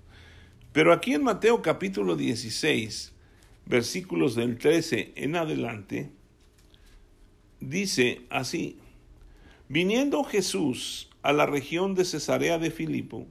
[0.73, 3.13] Pero aquí en Mateo capítulo 16,
[3.67, 6.11] versículos del 13 en adelante,
[7.61, 8.79] dice así,
[9.69, 13.27] viniendo Jesús a la región de Cesarea de Filipo,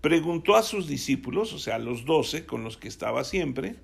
[0.00, 3.76] preguntó a sus discípulos, o sea, a los doce con los que estaba siempre,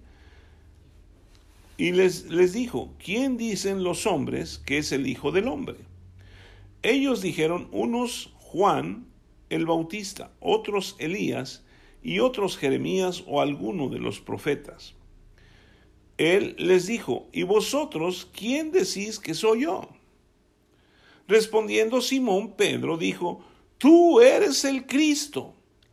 [1.77, 5.77] y les, les dijo, ¿quién dicen los hombres que es el Hijo del Hombre?
[6.83, 9.07] Ellos dijeron, unos Juan
[9.51, 11.65] el Bautista, otros Elías
[12.03, 14.95] y otros Jeremías o alguno de los profetas.
[16.19, 19.89] Él les dijo, ¿y vosotros quién decís que soy yo?
[21.27, 23.45] Respondiendo Simón, Pedro dijo,
[23.79, 25.54] Tú eres el Cristo,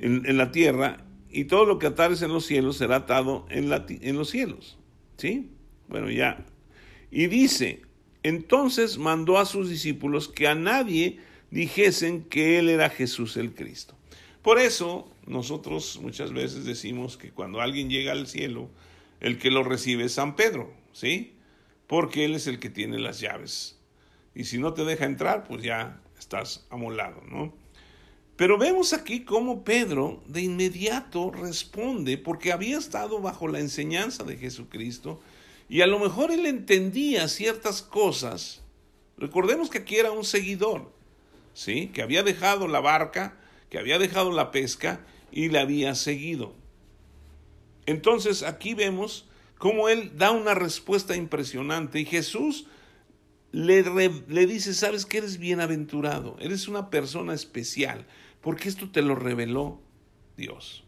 [0.00, 3.86] en, la tierra, y todo lo que atares en los cielos será atado en, la,
[3.88, 4.78] en los cielos.
[5.16, 5.50] ¿Sí?
[5.88, 6.44] Bueno, ya.
[7.10, 7.82] Y dice,
[8.22, 11.18] entonces mandó a sus discípulos que a nadie
[11.50, 13.96] dijesen que Él era Jesús el Cristo.
[14.42, 18.70] Por eso nosotros muchas veces decimos que cuando alguien llega al cielo,
[19.20, 21.34] el que lo recibe es San Pedro, ¿sí?
[21.86, 23.78] Porque Él es el que tiene las llaves.
[24.34, 27.52] Y si no te deja entrar, pues ya estás amolado, ¿no?
[28.40, 34.38] Pero vemos aquí cómo Pedro de inmediato responde porque había estado bajo la enseñanza de
[34.38, 35.20] Jesucristo
[35.68, 38.62] y a lo mejor él entendía ciertas cosas.
[39.18, 40.90] Recordemos que aquí era un seguidor,
[41.52, 41.88] ¿sí?
[41.88, 43.36] Que había dejado la barca,
[43.68, 46.54] que había dejado la pesca y le había seguido.
[47.84, 49.28] Entonces aquí vemos
[49.58, 52.66] cómo él da una respuesta impresionante y Jesús
[53.52, 53.82] le,
[54.28, 58.06] le dice, sabes que eres bienaventurado, eres una persona especial,
[58.40, 59.80] porque esto te lo reveló
[60.36, 60.84] Dios.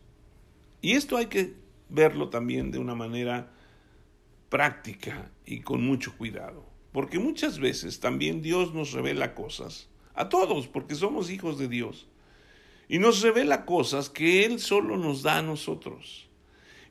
[0.80, 1.54] Y esto hay que
[1.88, 3.52] verlo también de una manera
[4.48, 6.66] práctica y con mucho cuidado.
[6.92, 12.06] Porque muchas veces también Dios nos revela cosas, a todos, porque somos hijos de Dios,
[12.88, 16.28] y nos revela cosas que Él solo nos da a nosotros.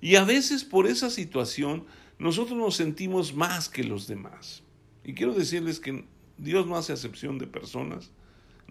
[0.01, 1.85] Y a veces por esa situación
[2.17, 4.63] nosotros nos sentimos más que los demás.
[5.03, 6.05] Y quiero decirles que
[6.37, 8.11] Dios no hace acepción de personas,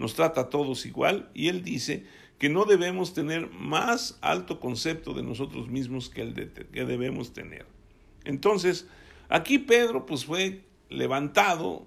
[0.01, 2.07] nos trata a todos igual, y Él dice
[2.38, 6.34] que no debemos tener más alto concepto de nosotros mismos que el
[6.72, 7.66] que debemos tener.
[8.24, 8.88] Entonces,
[9.28, 11.86] aquí Pedro pues fue levantado,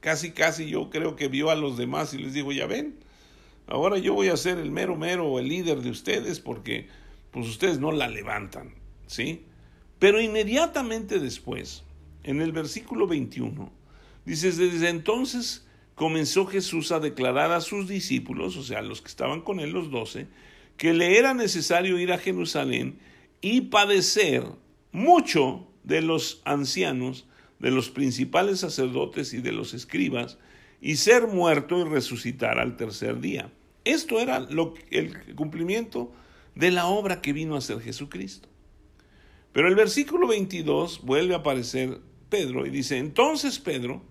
[0.00, 2.98] casi casi yo creo que vio a los demás y les dijo, ya ven,
[3.66, 6.88] ahora yo voy a ser el mero mero, el líder de ustedes porque
[7.30, 8.72] pues ustedes no la levantan,
[9.06, 9.44] ¿sí?
[9.98, 11.84] Pero inmediatamente después,
[12.22, 13.70] en el versículo 21,
[14.24, 15.65] dice, desde entonces
[15.96, 19.90] comenzó Jesús a declarar a sus discípulos, o sea, los que estaban con él, los
[19.90, 20.28] doce,
[20.76, 22.98] que le era necesario ir a Jerusalén
[23.40, 24.44] y padecer
[24.92, 27.26] mucho de los ancianos,
[27.58, 30.36] de los principales sacerdotes y de los escribas,
[30.82, 33.50] y ser muerto y resucitar al tercer día.
[33.84, 36.12] Esto era lo, el cumplimiento
[36.54, 38.48] de la obra que vino a ser Jesucristo.
[39.54, 44.02] Pero el versículo 22 vuelve a aparecer Pedro y dice, entonces Pedro,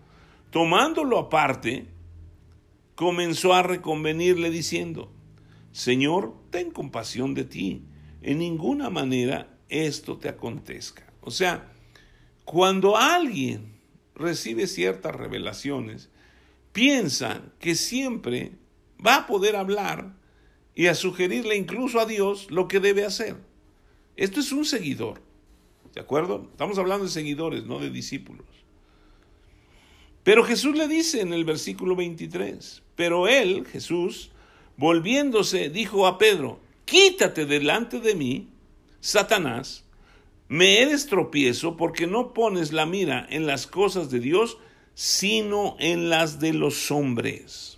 [0.55, 1.85] tomándolo aparte,
[2.95, 5.11] comenzó a reconvenirle diciendo,
[5.73, 7.83] Señor, ten compasión de ti,
[8.21, 11.11] en ninguna manera esto te acontezca.
[11.19, 11.73] O sea,
[12.45, 13.81] cuando alguien
[14.15, 16.09] recibe ciertas revelaciones,
[16.71, 18.53] piensa que siempre
[19.05, 20.15] va a poder hablar
[20.73, 23.35] y a sugerirle incluso a Dios lo que debe hacer.
[24.15, 25.21] Esto es un seguidor,
[25.93, 26.47] ¿de acuerdo?
[26.49, 28.64] Estamos hablando de seguidores, no de discípulos.
[30.25, 34.31] Pero Jesús le dice en el versículo 23, pero él, Jesús,
[34.75, 38.47] volviéndose, dijo a Pedro, quítate delante de mí,
[39.01, 39.83] Satanás,
[40.47, 44.57] me eres tropiezo porque no pones la mira en las cosas de Dios,
[44.95, 47.77] sino en las de los hombres.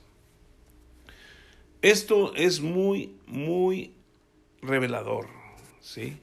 [1.81, 3.91] Esto es muy, muy
[4.61, 5.27] revelador,
[5.81, 6.15] ¿sí?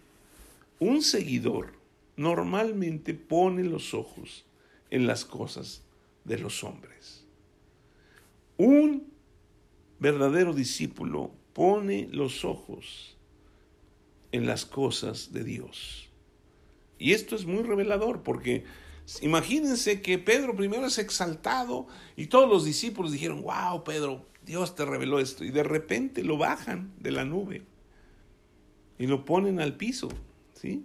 [0.79, 1.75] Un seguidor
[2.17, 4.47] normalmente pone los ojos
[4.89, 5.84] en las cosas
[6.25, 7.25] de los hombres.
[8.57, 9.13] Un
[9.99, 13.17] verdadero discípulo pone los ojos
[14.33, 16.09] en las cosas de Dios.
[16.99, 18.65] Y esto es muy revelador porque
[19.23, 24.85] imagínense que Pedro primero es exaltado y todos los discípulos dijeron, wow, Pedro, Dios te
[24.85, 25.45] reveló esto.
[25.45, 27.63] Y de repente lo bajan de la nube
[28.99, 30.09] y lo ponen al piso.
[30.55, 30.85] ¿sí?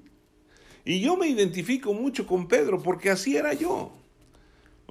[0.85, 3.93] Y yo me identifico mucho con Pedro porque así era yo.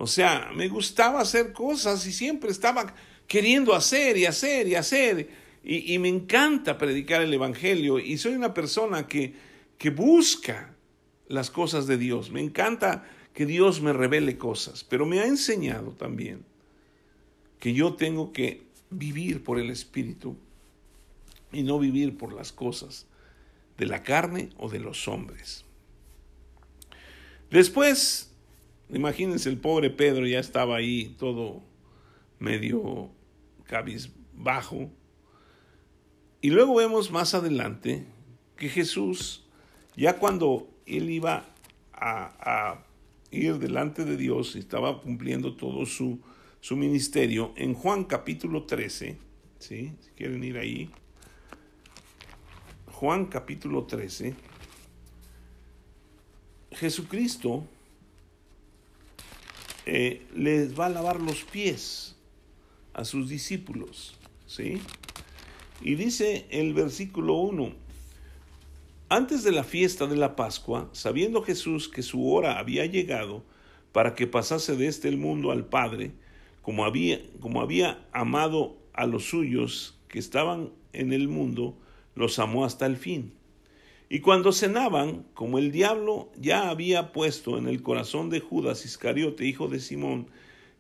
[0.01, 2.95] O sea, me gustaba hacer cosas y siempre estaba
[3.27, 5.29] queriendo hacer y hacer y hacer.
[5.65, 9.35] Y, me encanta predicar el Evangelio y soy una persona que,
[9.77, 10.73] que busca
[11.27, 12.31] las cosas de Dios.
[12.31, 16.45] Me encanta que Dios me revele cosas, pero me ha enseñado también
[17.59, 20.37] que yo tengo que vivir por el Espíritu
[21.53, 23.07] y no vivir por las cosas
[23.77, 25.65] de la carne o de los hombres.
[27.51, 28.28] Después,
[28.91, 31.63] imagínense, el pobre Pedro ya estaba ahí todo
[32.39, 33.11] medio
[33.65, 34.91] cabizbajo.
[36.41, 38.07] Y luego vemos más adelante
[38.57, 39.47] que Jesús,
[39.97, 41.47] ya cuando él iba
[41.93, 42.85] a,
[43.31, 46.21] ir delante de Dios y estaba cumpliendo todo su,
[46.61, 47.53] su ministerio.
[47.57, 49.19] En Juan capítulo 13,
[49.59, 49.93] ¿sí?
[50.01, 50.91] si quieren ir ahí,
[52.87, 54.35] Juan capítulo 13,
[56.73, 57.67] Jesucristo
[59.91, 62.15] eh, les va a lavar los pies
[62.93, 64.15] a sus discípulos,
[64.47, 64.83] ¿sí?
[65.81, 67.73] Y dice el versículo 1,
[69.09, 73.43] antes de la fiesta de la Pascua, sabiendo Jesús que su hora había llegado
[73.93, 76.13] para que pasase de este mundo al Padre,
[76.61, 81.79] como había, como había amado a los suyos que estaban en el mundo,
[82.15, 83.33] los amó hasta el fin.
[84.11, 89.45] Y cuando cenaban, como el diablo ya había puesto en el corazón de Judas Iscariote,
[89.45, 90.29] hijo de Simón,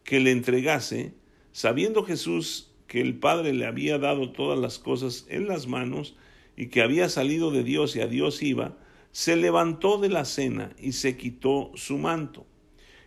[0.02, 1.12] que le entregase,
[1.52, 6.16] sabiendo Jesús que el Padre le había dado todas las cosas en las manos,
[6.56, 8.78] y que había salido de Dios y a Dios iba,
[9.12, 12.46] se levantó de la cena y se quitó su manto.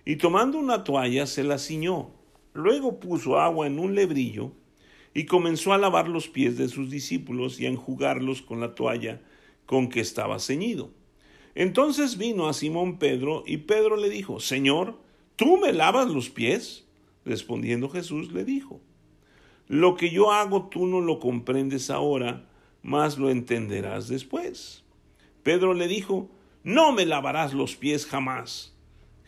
[0.05, 2.11] Y tomando una toalla se la ciñó.
[2.53, 4.53] Luego puso agua en un lebrillo
[5.13, 9.21] y comenzó a lavar los pies de sus discípulos y a enjugarlos con la toalla
[9.71, 10.91] con que estaba ceñido.
[11.55, 14.99] Entonces vino a Simón Pedro y Pedro le dijo, Señor,
[15.37, 16.83] ¿tú me lavas los pies?
[17.23, 18.81] Respondiendo Jesús le dijo,
[19.69, 22.49] Lo que yo hago tú no lo comprendes ahora,
[22.83, 24.83] más lo entenderás después.
[25.41, 26.29] Pedro le dijo,
[26.63, 28.75] no me lavarás los pies jamás.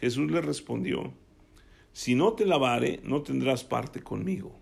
[0.02, 1.14] Jesús le respondió,
[1.94, 4.60] si no te lavare, no tendrás parte conmigo.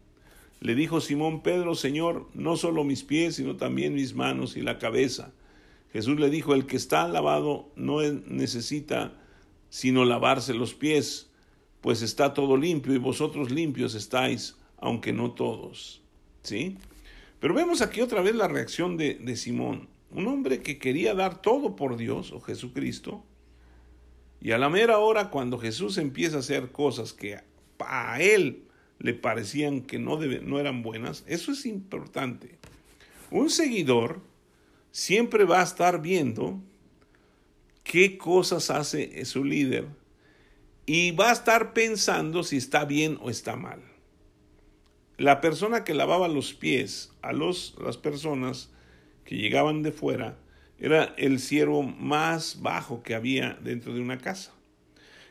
[0.59, 4.77] Le dijo Simón Pedro, Señor, no solo mis pies, sino también mis manos y la
[4.77, 5.33] cabeza.
[5.93, 9.13] Jesús le dijo, el que está lavado no necesita
[9.69, 11.29] sino lavarse los pies,
[11.79, 16.01] pues está todo limpio y vosotros limpios estáis, aunque no todos.
[16.43, 16.77] ¿Sí?
[17.39, 21.75] Pero vemos aquí otra vez la reacción de, Simón, un hombre que quería dar todo
[21.75, 23.23] por Dios o Jesucristo,
[24.41, 27.39] y a la mera hora cuando Jesús empieza a hacer cosas que
[27.79, 28.63] a él
[28.99, 32.57] le parecían que no, no eran buenas, eso es importante.
[33.29, 34.21] Un seguidor
[34.91, 36.61] siempre va a estar viendo
[37.83, 39.87] qué cosas hace su líder
[40.85, 43.81] y va a estar pensando si está bien o está mal
[45.21, 48.69] la persona que lavaba los pies a los, las personas
[49.23, 50.39] que llegaban de fuera
[50.79, 54.51] era el siervo más bajo que había dentro de una casa.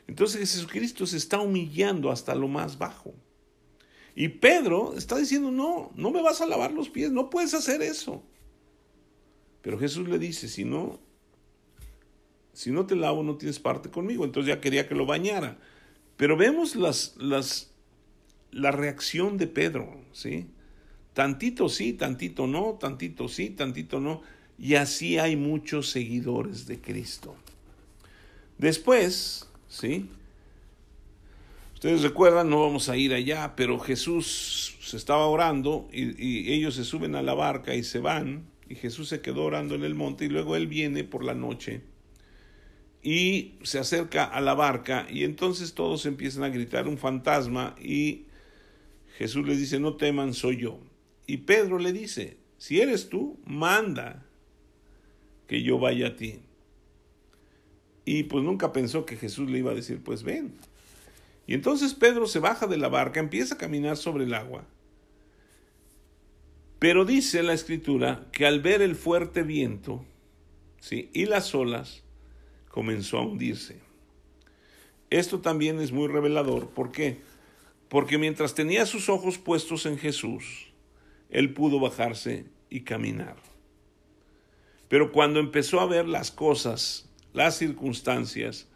[0.07, 3.13] Entonces Jesucristo se está humillando hasta lo más bajo.
[4.15, 7.81] Y Pedro está diciendo, no, no me vas a lavar los pies, no puedes hacer
[7.81, 8.23] eso.
[9.61, 10.99] Pero Jesús le dice, si no,
[12.53, 14.25] si no te lavo no tienes parte conmigo.
[14.25, 15.57] Entonces ya quería que lo bañara.
[16.17, 17.71] Pero vemos las, las,
[18.51, 20.47] la reacción de Pedro, ¿sí?
[21.13, 24.21] Tantito sí, tantito no, tantito sí, tantito no.
[24.57, 27.35] Y así hay muchos seguidores de Cristo.
[28.57, 30.09] Después, ¿sí?
[31.73, 36.75] Ustedes recuerdan, no vamos a ir allá, pero Jesús se estaba orando y, y, ellos
[36.75, 39.95] se suben a la barca y se van y Jesús se quedó orando en el
[39.95, 41.81] monte y luego él viene por la noche
[43.03, 48.27] y se acerca a la barca y entonces todos empiezan a gritar un fantasma y
[49.17, 50.79] Jesús les dice, no teman, soy yo.
[51.27, 54.25] Y Pedro le dice, si eres tú, manda
[55.47, 56.39] que yo vaya a ti.
[58.05, 60.53] Y pues nunca pensó que Jesús le iba a decir, pues ven.
[61.45, 64.65] Y entonces Pedro se baja de la barca, empieza a caminar sobre el agua.
[66.81, 70.03] Pero dice la escritura que al ver el fuerte viento
[70.89, 72.03] y las olas,
[72.69, 73.79] comenzó a hundirse.
[75.11, 76.71] Esto también es muy revelador.
[76.71, 77.21] ¿Por qué?
[77.87, 80.73] Porque mientras tenía sus ojos puestos en Jesús,
[81.29, 83.35] él pudo bajarse y caminar.
[84.87, 88.67] Pero cuando empezó a ver las cosas, las circunstancias,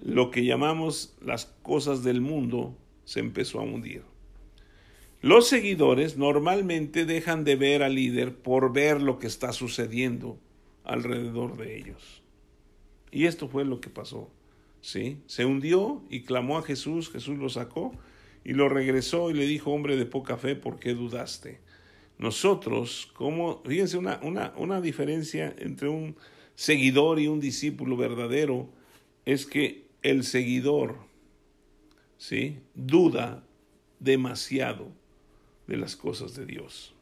[0.00, 4.15] lo que llamamos las cosas del mundo, se empezó a hundir.
[5.26, 10.38] Los seguidores normalmente dejan de ver al líder por ver lo que está sucediendo
[10.84, 12.22] alrededor de ellos.
[13.10, 14.30] Y esto fue lo que pasó.
[14.82, 15.18] ¿sí?
[15.26, 17.92] Se hundió y clamó a Jesús, Jesús lo sacó
[18.44, 21.58] y lo regresó y le dijo, hombre de poca fe, ¿por qué dudaste?
[22.18, 26.14] Nosotros, como, fíjense una, una, una diferencia entre un
[26.54, 28.68] seguidor y un discípulo verdadero,
[29.24, 30.98] es que el seguidor,
[32.16, 32.60] ¿sí?
[32.76, 33.44] Duda
[33.98, 34.92] demasiado
[35.66, 36.94] de las cosas de Dios.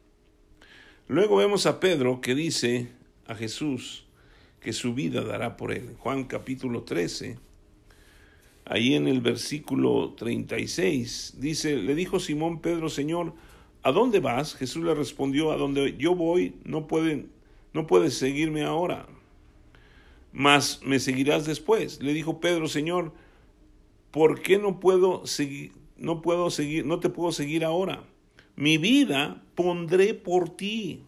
[1.07, 2.89] Luego vemos a Pedro que dice
[3.27, 4.05] a Jesús,
[4.65, 5.95] que su vida dará por él.
[5.99, 7.37] Juan capítulo 13,
[8.65, 13.33] ahí en el versículo 36, dice, le dijo Simón Pedro, Señor,
[13.83, 14.55] ¿a dónde vas?
[14.55, 17.29] Jesús le respondió, a donde yo voy, no, pueden,
[17.73, 19.05] no puedes seguirme ahora,
[20.33, 22.01] mas me seguirás después.
[22.01, 23.13] Le dijo Pedro, Señor,
[24.09, 28.03] ¿por qué no puedo seguir, no puedo seguir, no te puedo seguir ahora?
[28.55, 31.03] Mi vida pondré por ti.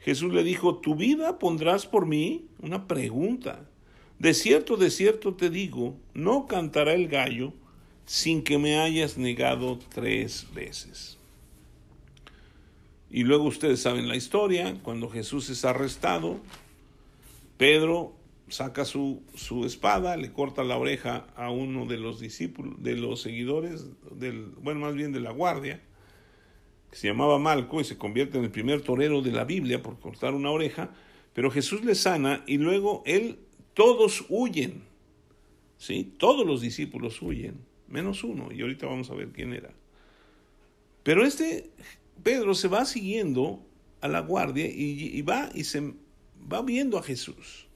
[0.00, 2.46] Jesús le dijo, ¿tu vida pondrás por mí?
[2.60, 3.68] Una pregunta.
[4.18, 7.52] De cierto, de cierto te digo, no cantará el gallo
[8.04, 11.18] sin que me hayas negado tres veces.
[13.10, 16.38] Y luego ustedes saben la historia, cuando Jesús es arrestado,
[17.56, 18.14] Pedro
[18.48, 23.20] saca su, su, espada, le corta la oreja a uno de los discípulos, de los
[23.20, 25.82] seguidores, del, bueno, más bien de la guardia,
[26.90, 29.98] que se llamaba Malco y se convierte en el primer torero de la Biblia por
[29.98, 30.90] cortar una oreja,
[31.34, 33.38] pero Jesús le sana y luego él,
[33.74, 34.82] todos huyen,
[35.76, 36.14] ¿sí?
[36.18, 39.70] Todos los discípulos huyen, menos uno, y ahorita vamos a ver quién era.
[41.02, 41.70] Pero este
[42.22, 43.64] Pedro se va siguiendo
[44.00, 45.94] a la guardia y, y va y se
[46.50, 47.66] va viendo a Jesús.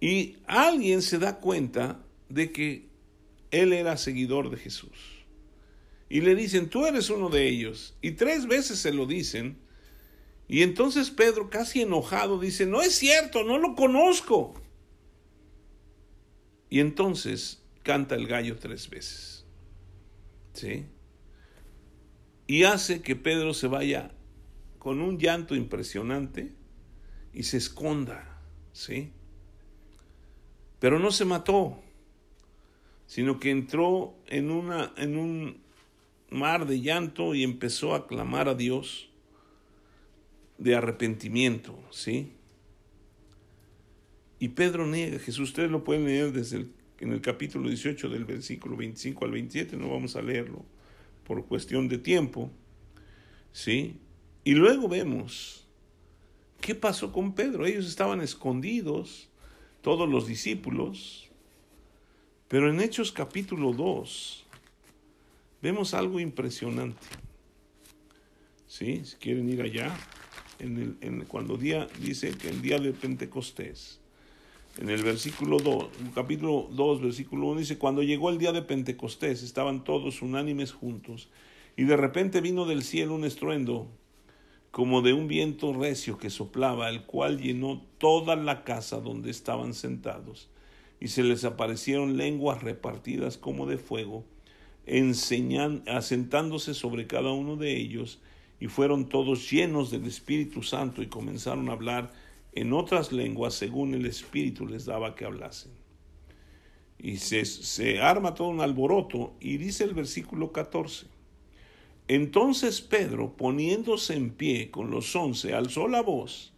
[0.00, 2.88] Y alguien se da cuenta de que
[3.50, 5.11] él era seguidor de Jesús
[6.12, 7.96] y le dicen, tú eres uno de ellos.
[8.02, 9.56] Y tres veces se lo dicen.
[10.46, 14.52] Y entonces Pedro, casi enojado, dice, no es cierto, no lo conozco.
[16.68, 19.46] Y entonces canta el gallo tres veces.
[20.52, 20.84] ¿Sí?
[22.46, 24.10] Y hace que Pedro se vaya
[24.78, 26.52] con un llanto impresionante
[27.32, 28.38] y se esconda.
[28.74, 29.12] ¿Sí?
[30.78, 31.80] Pero no se mató,
[33.06, 35.61] sino que entró en, una, en un
[36.32, 39.08] mar de llanto y empezó a clamar a Dios
[40.58, 42.32] de arrepentimiento, ¿sí?
[44.38, 48.24] Y Pedro niega, Jesús, ustedes lo pueden leer desde el, en el capítulo 18 del
[48.24, 50.64] versículo 25 al 27, no vamos a leerlo
[51.24, 52.50] por cuestión de tiempo,
[53.52, 53.96] ¿sí?
[54.44, 55.66] Y luego vemos
[56.60, 57.66] qué pasó con Pedro.
[57.66, 59.28] Ellos estaban escondidos,
[59.82, 61.28] todos los discípulos,
[62.48, 64.41] pero en Hechos capítulo 2,
[65.62, 67.06] vemos algo impresionante.
[68.66, 69.04] ¿Sí?
[69.04, 69.94] Si quieren ir allá,
[70.58, 74.00] en el, cuando día, dice que el día de Pentecostés,
[74.78, 79.42] en el versículo 2, capítulo 2, versículo 1, dice, cuando llegó el día de Pentecostés,
[79.42, 81.28] estaban todos unánimes juntos,
[81.76, 83.88] y de repente vino del cielo un estruendo,
[84.70, 89.74] como de un viento recio que soplaba, el cual llenó toda la casa donde estaban
[89.74, 90.48] sentados,
[90.98, 94.24] y se les aparecieron lenguas repartidas como de fuego,
[94.86, 98.20] enseñan, asentándose sobre cada uno de ellos,
[98.60, 102.12] y fueron todos llenos del Espíritu Santo y comenzaron a hablar
[102.52, 105.72] en otras lenguas según el Espíritu les daba que hablasen.
[106.98, 111.06] y se, se arma todo un alboroto y dice el versículo 14.
[112.06, 116.52] Entonces Pedro, poniéndose en pie con los once, alzó la voz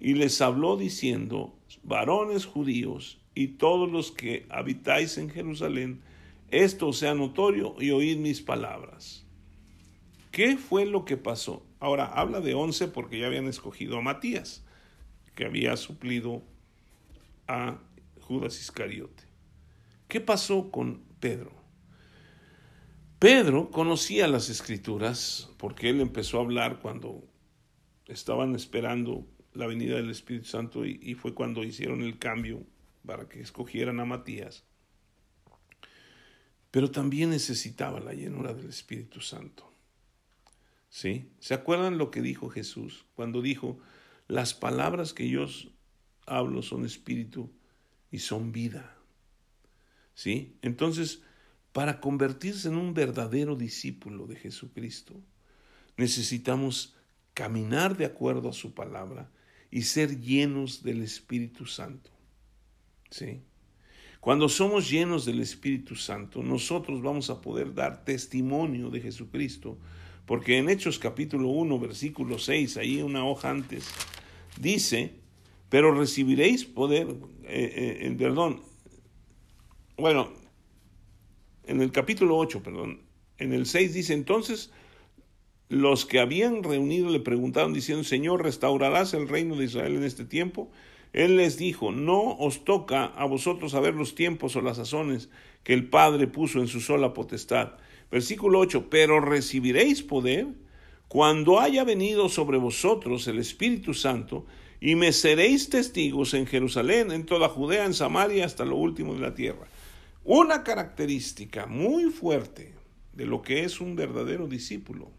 [0.00, 6.00] y les habló diciendo, varones judíos y todos los que habitáis en Jerusalén,
[6.50, 9.26] esto sea notorio y oíd mis palabras.
[10.30, 11.64] ¿Qué fue lo que pasó?
[11.80, 14.64] Ahora habla de once porque ya habían escogido a Matías,
[15.34, 16.42] que había suplido
[17.48, 17.78] a
[18.20, 19.24] Judas Iscariote.
[20.08, 21.52] ¿Qué pasó con Pedro?
[23.18, 27.24] Pedro conocía las escrituras porque él empezó a hablar cuando
[28.06, 32.62] estaban esperando la venida del Espíritu Santo y, fue cuando hicieron el cambio
[33.06, 34.64] para que escogieran a Matías.
[36.70, 39.70] Pero también necesitaba la llenura del Espíritu Santo.
[40.88, 41.30] ¿Sí?
[41.40, 43.78] ¿Se acuerdan lo que dijo Jesús cuando dijo,
[44.28, 45.46] las palabras que yo
[46.26, 47.50] hablo son espíritu
[48.10, 48.96] y son vida?
[50.14, 50.56] ¿Sí?
[50.62, 51.22] Entonces,
[51.72, 55.20] para convertirse en un verdadero discípulo de Jesucristo,
[55.96, 56.94] necesitamos
[57.34, 59.30] caminar de acuerdo a su palabra
[59.70, 62.10] y ser llenos del Espíritu Santo.
[63.10, 63.42] ¿Sí?
[64.26, 69.78] Cuando somos llenos del Espíritu Santo, nosotros vamos a poder dar testimonio de Jesucristo,
[70.26, 73.88] porque en Hechos capítulo 1, versículo 6, ahí una hoja antes,
[74.58, 75.12] dice,
[75.68, 77.06] pero recibiréis poder,
[77.44, 78.62] eh, eh, perdón,
[79.96, 80.32] bueno,
[81.62, 83.02] en el capítulo 8, perdón,
[83.38, 84.72] en el 6 dice entonces,
[85.68, 90.24] los que habían reunido le preguntaron diciendo, Señor, ¿restaurarás el reino de Israel en este
[90.24, 90.72] tiempo?
[91.12, 95.30] Él les dijo, no os toca a vosotros saber los tiempos o las sazones
[95.64, 97.72] que el Padre puso en su sola potestad.
[98.10, 100.46] Versículo 8, pero recibiréis poder
[101.08, 104.46] cuando haya venido sobre vosotros el Espíritu Santo,
[104.80, 109.20] y me seréis testigos en Jerusalén, en toda Judea, en Samaria, hasta lo último de
[109.20, 109.66] la tierra.
[110.24, 112.74] Una característica muy fuerte
[113.12, 115.10] de lo que es un verdadero discípulo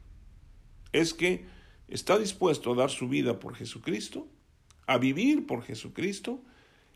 [0.92, 1.46] es que
[1.88, 4.28] está dispuesto a dar su vida por Jesucristo,
[4.88, 6.42] a vivir por Jesucristo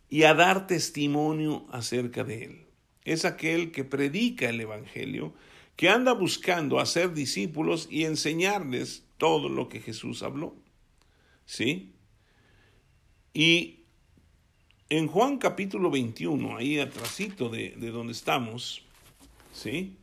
[0.10, 2.66] y a dar testimonio acerca de Él.
[3.04, 5.34] Es aquel que predica el Evangelio,
[5.76, 10.56] que anda buscando hacer discípulos y enseñarles todo lo que Jesús habló.
[11.46, 11.92] ¿Sí?
[13.34, 13.82] Y
[14.90, 18.84] en Juan capítulo 21, ahí atrásito de, de donde estamos,
[19.54, 19.96] ¿sí?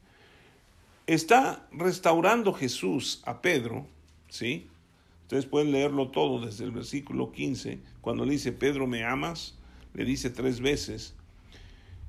[1.06, 3.86] Está restaurando Jesús a Pedro,
[4.28, 4.68] ¿sí?
[5.28, 9.58] Ustedes pueden leerlo todo desde el versículo 15, cuando le dice, Pedro, ¿me amas?
[9.92, 11.16] Le dice tres veces.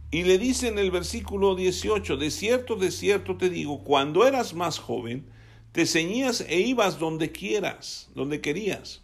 [0.09, 4.53] Y le dice en el versículo 18, de cierto, de cierto te digo, cuando eras
[4.53, 5.25] más joven,
[5.73, 9.01] te ceñías e ibas donde quieras, donde querías.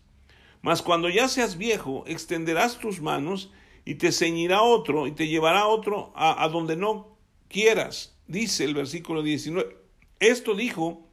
[0.62, 3.52] Mas cuando ya seas viejo, extenderás tus manos
[3.84, 7.18] y te ceñirá otro y te llevará otro a, donde no
[7.50, 9.76] quieras, dice el versículo 19.
[10.22, 11.06] Esto dijo,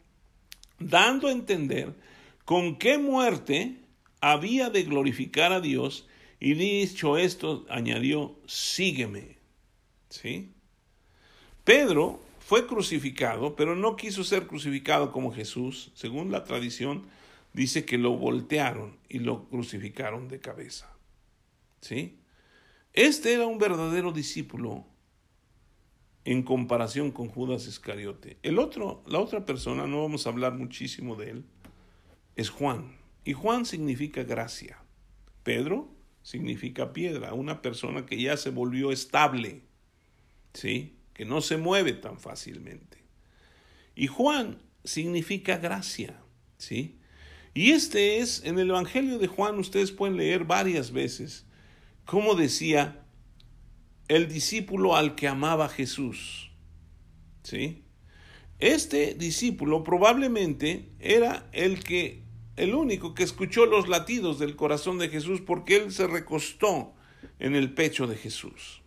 [0.78, 1.96] dando a entender
[2.44, 3.76] con qué muerte
[4.20, 6.06] había de glorificar a Dios,
[6.38, 9.38] y dicho esto, añadió, sígueme.
[10.08, 10.52] ¿Sí?
[11.64, 15.92] Pedro fue crucificado, pero no quiso ser crucificado como Jesús.
[15.94, 17.06] Según la tradición,
[17.52, 20.92] dice que lo voltearon y lo crucificaron de cabeza.
[21.80, 22.18] ¿Sí?
[22.92, 24.84] Este era un verdadero discípulo
[26.24, 28.38] en comparación con Judas Iscariote.
[28.42, 31.44] El otro, la otra persona, no vamos a hablar muchísimo de él,
[32.36, 32.96] es Juan.
[33.24, 34.78] Y Juan significa gracia.
[35.42, 35.88] Pedro
[36.22, 39.62] significa piedra, una persona que ya se volvió estable,
[40.54, 40.96] ¿sí?
[41.14, 42.98] Que no se mueve tan fácilmente.
[43.94, 46.20] Y Juan significa gracia,
[46.58, 46.98] ¿sí?
[47.54, 51.44] Y este es, en el Evangelio de Juan, ustedes pueden leer varias veces,
[52.06, 53.04] como decía
[54.08, 56.50] el discípulo al que amaba Jesús.
[57.42, 57.82] ¿Sí?
[58.58, 62.21] Este discípulo probablemente era el que
[62.56, 66.92] el único que escuchó los latidos del corazón de Jesús porque él se recostó
[67.38, 68.82] en el pecho de Jesús.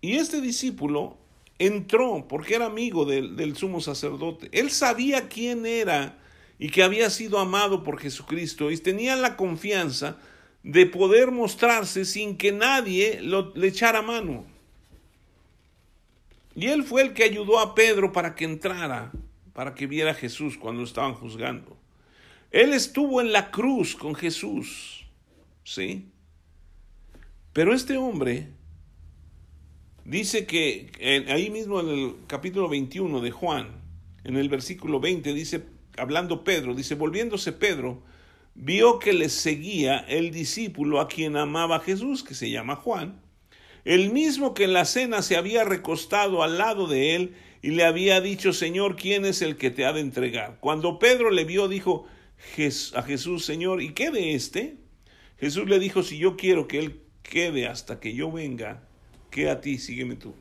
[0.00, 1.18] Y este discípulo
[1.58, 4.48] entró porque era amigo del, sumo sacerdote.
[4.52, 6.18] Él sabía quién era
[6.58, 10.18] y que había sido amado por Jesucristo y tenía la confianza
[10.62, 14.44] de poder mostrarse sin que nadie le echara mano.
[16.54, 19.12] Y él fue el que ayudó a Pedro para que entrara,
[19.58, 21.76] para que viera a Jesús cuando estaban juzgando.
[22.52, 25.04] Él estuvo en la cruz con Jesús,
[25.64, 26.12] ¿sí?
[27.52, 28.50] Pero este hombre
[30.04, 30.92] dice que
[31.28, 33.82] ahí mismo en el capítulo 21 de Juan,
[34.22, 35.64] en el versículo 20, dice,
[35.96, 38.04] hablando Pedro, dice, volviéndose Pedro,
[38.54, 43.20] vio que le seguía el discípulo a quien amaba Jesús, que se llama Juan,
[43.84, 47.84] el mismo que en la cena se había recostado al lado de él y le
[47.84, 50.58] había dicho, Señor, ¿quién es el que te ha de entregar?
[50.60, 52.06] Cuando Pedro le vio, dijo
[52.94, 54.76] a Jesús, Señor, ¿y qué de este?
[55.38, 58.88] Jesús le dijo, si yo quiero que él quede hasta que yo venga,
[59.30, 60.34] que a ti, sígueme tú.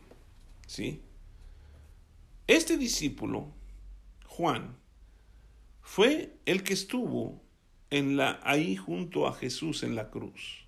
[0.65, 1.01] ¿Sí?
[2.45, 3.53] Este discípulo,
[4.25, 4.77] Juan,
[5.81, 7.41] fue el que estuvo
[7.89, 10.65] en la, ahí junto a Jesús en la cruz.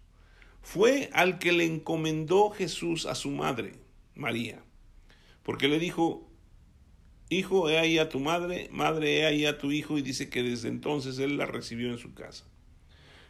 [0.62, 3.74] Fue al que le encomendó Jesús a su madre,
[4.16, 4.64] María,
[5.43, 6.28] porque le dijo,
[7.30, 10.43] hijo, he ahí a tu madre, madre, he ahí a tu hijo, y dice que
[10.43, 12.45] desde entonces él la recibió en su casa.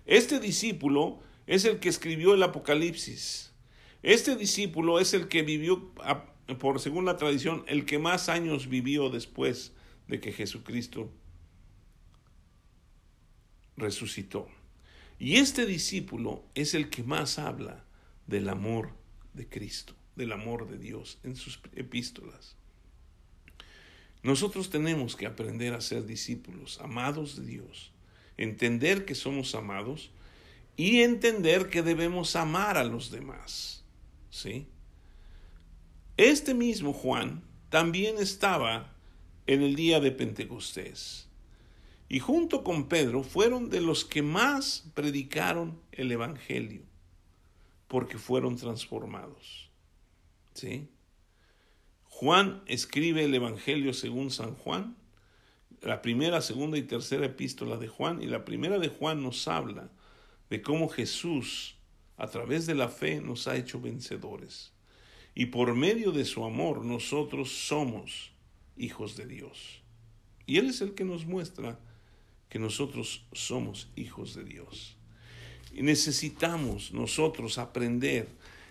[0.05, 3.51] Este discípulo es el que escribió el Apocalipsis.
[4.01, 5.93] Este discípulo es el que vivió,
[6.59, 9.73] por según la tradición, el que más años vivió después
[10.07, 11.11] de que Jesucristo
[13.75, 14.47] resucitó.
[15.19, 17.85] Y este discípulo es el que más habla
[18.25, 18.91] del amor
[19.33, 22.58] de Cristo, del amor de Dios en sus epístolas.
[24.21, 27.91] Nosotros tenemos que aprender a ser discípulos, amados de Dios,
[28.37, 30.11] entender que somos amados
[30.75, 33.83] y entender que debemos amar a los demás.
[34.29, 34.67] ¿Sí?
[36.17, 38.93] Este mismo Juan también estaba
[39.47, 41.27] en el día de Pentecostés
[42.09, 46.81] y junto con Pedro fueron de los que más predicaron el Evangelio,
[47.87, 49.69] porque fueron transformados.
[50.53, 50.89] ¿Sí?
[52.19, 54.97] Juan escribe el Evangelio según San Juan,
[55.81, 59.89] la primera, segunda y tercera epístola de Juan, y la primera de Juan nos habla
[60.49, 61.77] de cómo Jesús,
[62.17, 64.73] a través de la fe, nos ha hecho vencedores.
[65.33, 68.31] Y por medio de su amor nosotros somos
[68.75, 69.81] hijos de Dios.
[70.45, 71.79] Y Él es el que nos muestra
[72.49, 74.97] que nosotros somos hijos de Dios.
[75.73, 78.27] Y necesitamos nosotros aprender,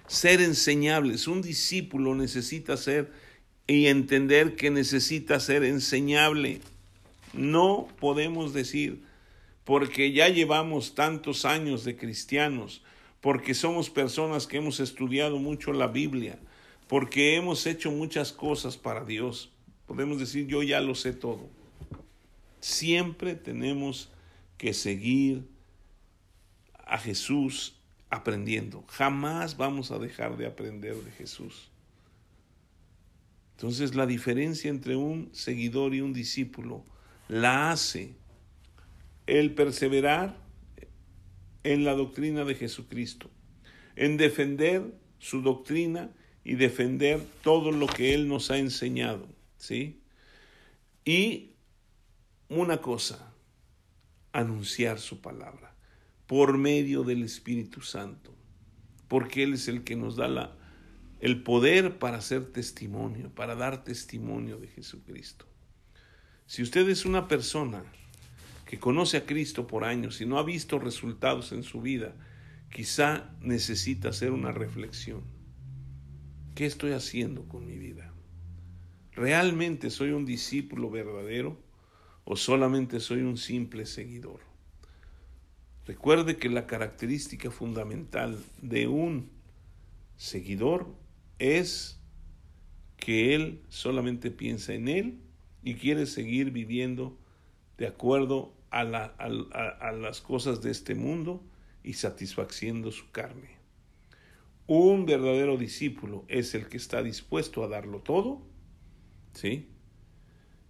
[0.07, 1.26] ser enseñables.
[1.26, 3.11] Un discípulo necesita ser
[3.68, 6.60] y entender que necesita ser enseñable.
[7.34, 9.02] No podemos decir,
[9.64, 12.82] porque ya llevamos tantos años de cristianos,
[13.20, 16.38] porque somos personas que hemos estudiado mucho la Biblia,
[16.88, 19.50] porque hemos hecho muchas cosas para Dios.
[19.86, 21.46] Podemos decir, yo ya lo sé todo.
[22.60, 24.08] Siempre tenemos
[24.56, 25.42] que seguir
[26.86, 27.74] a Jesús
[28.08, 28.82] aprendiendo.
[28.88, 31.68] Jamás vamos a dejar de aprender de Jesús.
[33.59, 36.84] Entonces la diferencia entre un seguidor y un discípulo
[37.26, 38.14] la hace
[39.26, 40.38] el perseverar
[41.64, 43.32] en la doctrina de Jesucristo,
[43.96, 46.12] en defender su doctrina
[46.44, 50.02] y defender todo lo que Él nos ha enseñado, ¿sí?
[51.04, 51.54] Y
[52.48, 53.34] una cosa,
[54.30, 55.74] anunciar su palabra
[56.28, 58.32] por medio del Espíritu Santo,
[59.09, 60.57] porque Él es el que nos da la,
[61.20, 65.46] el poder para hacer testimonio, para dar testimonio de Jesucristo.
[66.46, 67.84] Si usted es una persona
[68.66, 72.14] que conoce a Cristo por años y no ha visto resultados en su vida,
[72.70, 75.22] quizá necesita hacer una reflexión.
[76.54, 78.12] ¿Qué estoy haciendo con mi vida?
[79.12, 81.68] ¿Realmente soy un discípulo verdadero?
[82.30, 84.40] o solamente soy un simple seguidor.
[85.86, 89.30] Recuerde que la característica fundamental de un
[90.18, 90.94] seguidor
[91.39, 92.01] es
[92.97, 95.18] que él solamente piensa en él
[95.62, 97.16] y quiere seguir viviendo
[97.76, 101.43] de acuerdo a, las cosas de este mundo
[101.82, 103.57] y satisfaciendo su carne.
[104.66, 108.43] Un verdadero discípulo es el que está dispuesto a darlo todo,
[109.32, 109.68] ¿sí?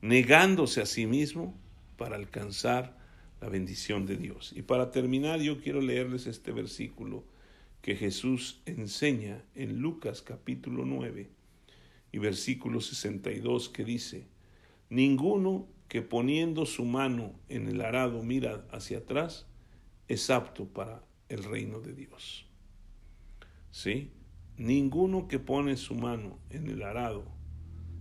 [0.01, 1.59] negándose a sí mismo
[1.97, 2.97] para alcanzar
[3.41, 4.53] la bendición de Dios.
[4.55, 7.25] Y para terminar, yo quiero leerles este versículo
[7.83, 11.31] que Jesús enseña en Lucas capítulo 9
[12.12, 14.26] y versículo 62 que dice,
[14.91, 19.47] Ninguno que poniendo su mano en el arado mira hacia atrás
[20.07, 22.47] es apto para el reino de Dios.
[23.70, 24.12] ¿Sí?
[24.57, 27.24] Ninguno que pone su mano en el arado,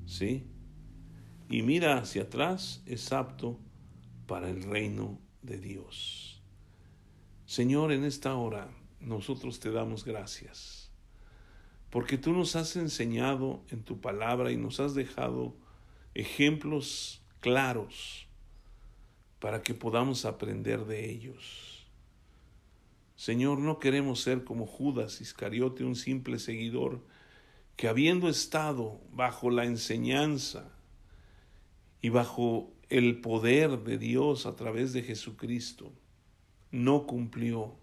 [0.05, 0.47] ¿sí?
[1.49, 3.59] y mira hacia atrás es apto
[4.25, 6.41] para el reino de Dios.
[7.45, 8.69] Señor, en esta hora
[8.99, 10.91] nosotros te damos gracias,
[11.89, 15.55] porque tú nos has enseñado en tu palabra y nos has dejado
[16.13, 18.27] ejemplos claros
[19.39, 21.87] para que podamos aprender de ellos.
[23.15, 27.03] Señor, no queremos ser como Judas Iscariote, un simple seguidor,
[27.75, 30.71] que habiendo estado bajo la enseñanza
[32.01, 35.91] y bajo el poder de Dios a través de Jesucristo,
[36.71, 37.75] no cumplió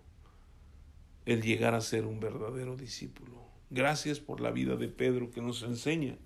[1.27, 3.45] el llegar a ser un verdadero discípulo.
[3.71, 6.17] Gracias por la vida de Pedro que nos enseña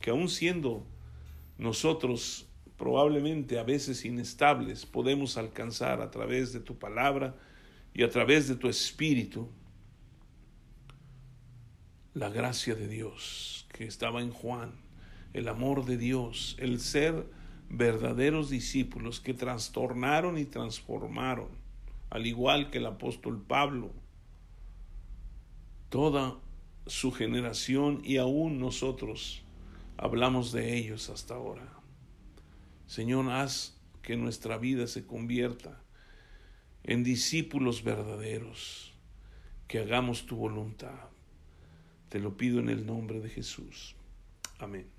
[0.00, 0.86] que aun siendo
[1.58, 7.36] nosotros probablemente a veces inestables, podemos alcanzar a través de tu palabra
[7.94, 9.48] y a través de tu espíritu
[12.14, 14.72] la gracia de Dios que estaba en Juan,
[15.32, 17.26] el amor de Dios, el ser
[17.70, 21.48] verdaderos discípulos que trastornaron y transformaron,
[22.10, 23.92] al igual que el apóstol Pablo,
[25.92, 26.38] toda
[26.86, 29.42] su generación y aún nosotros
[29.98, 31.68] hablamos de ellos hasta ahora.
[32.86, 35.82] Señor, haz que nuestra vida se convierta
[36.82, 38.94] en discípulos verdaderos,
[39.68, 41.10] que hagamos tu voluntad.
[42.08, 43.94] Te lo pido en el nombre de Jesús.
[44.58, 44.91] Amén.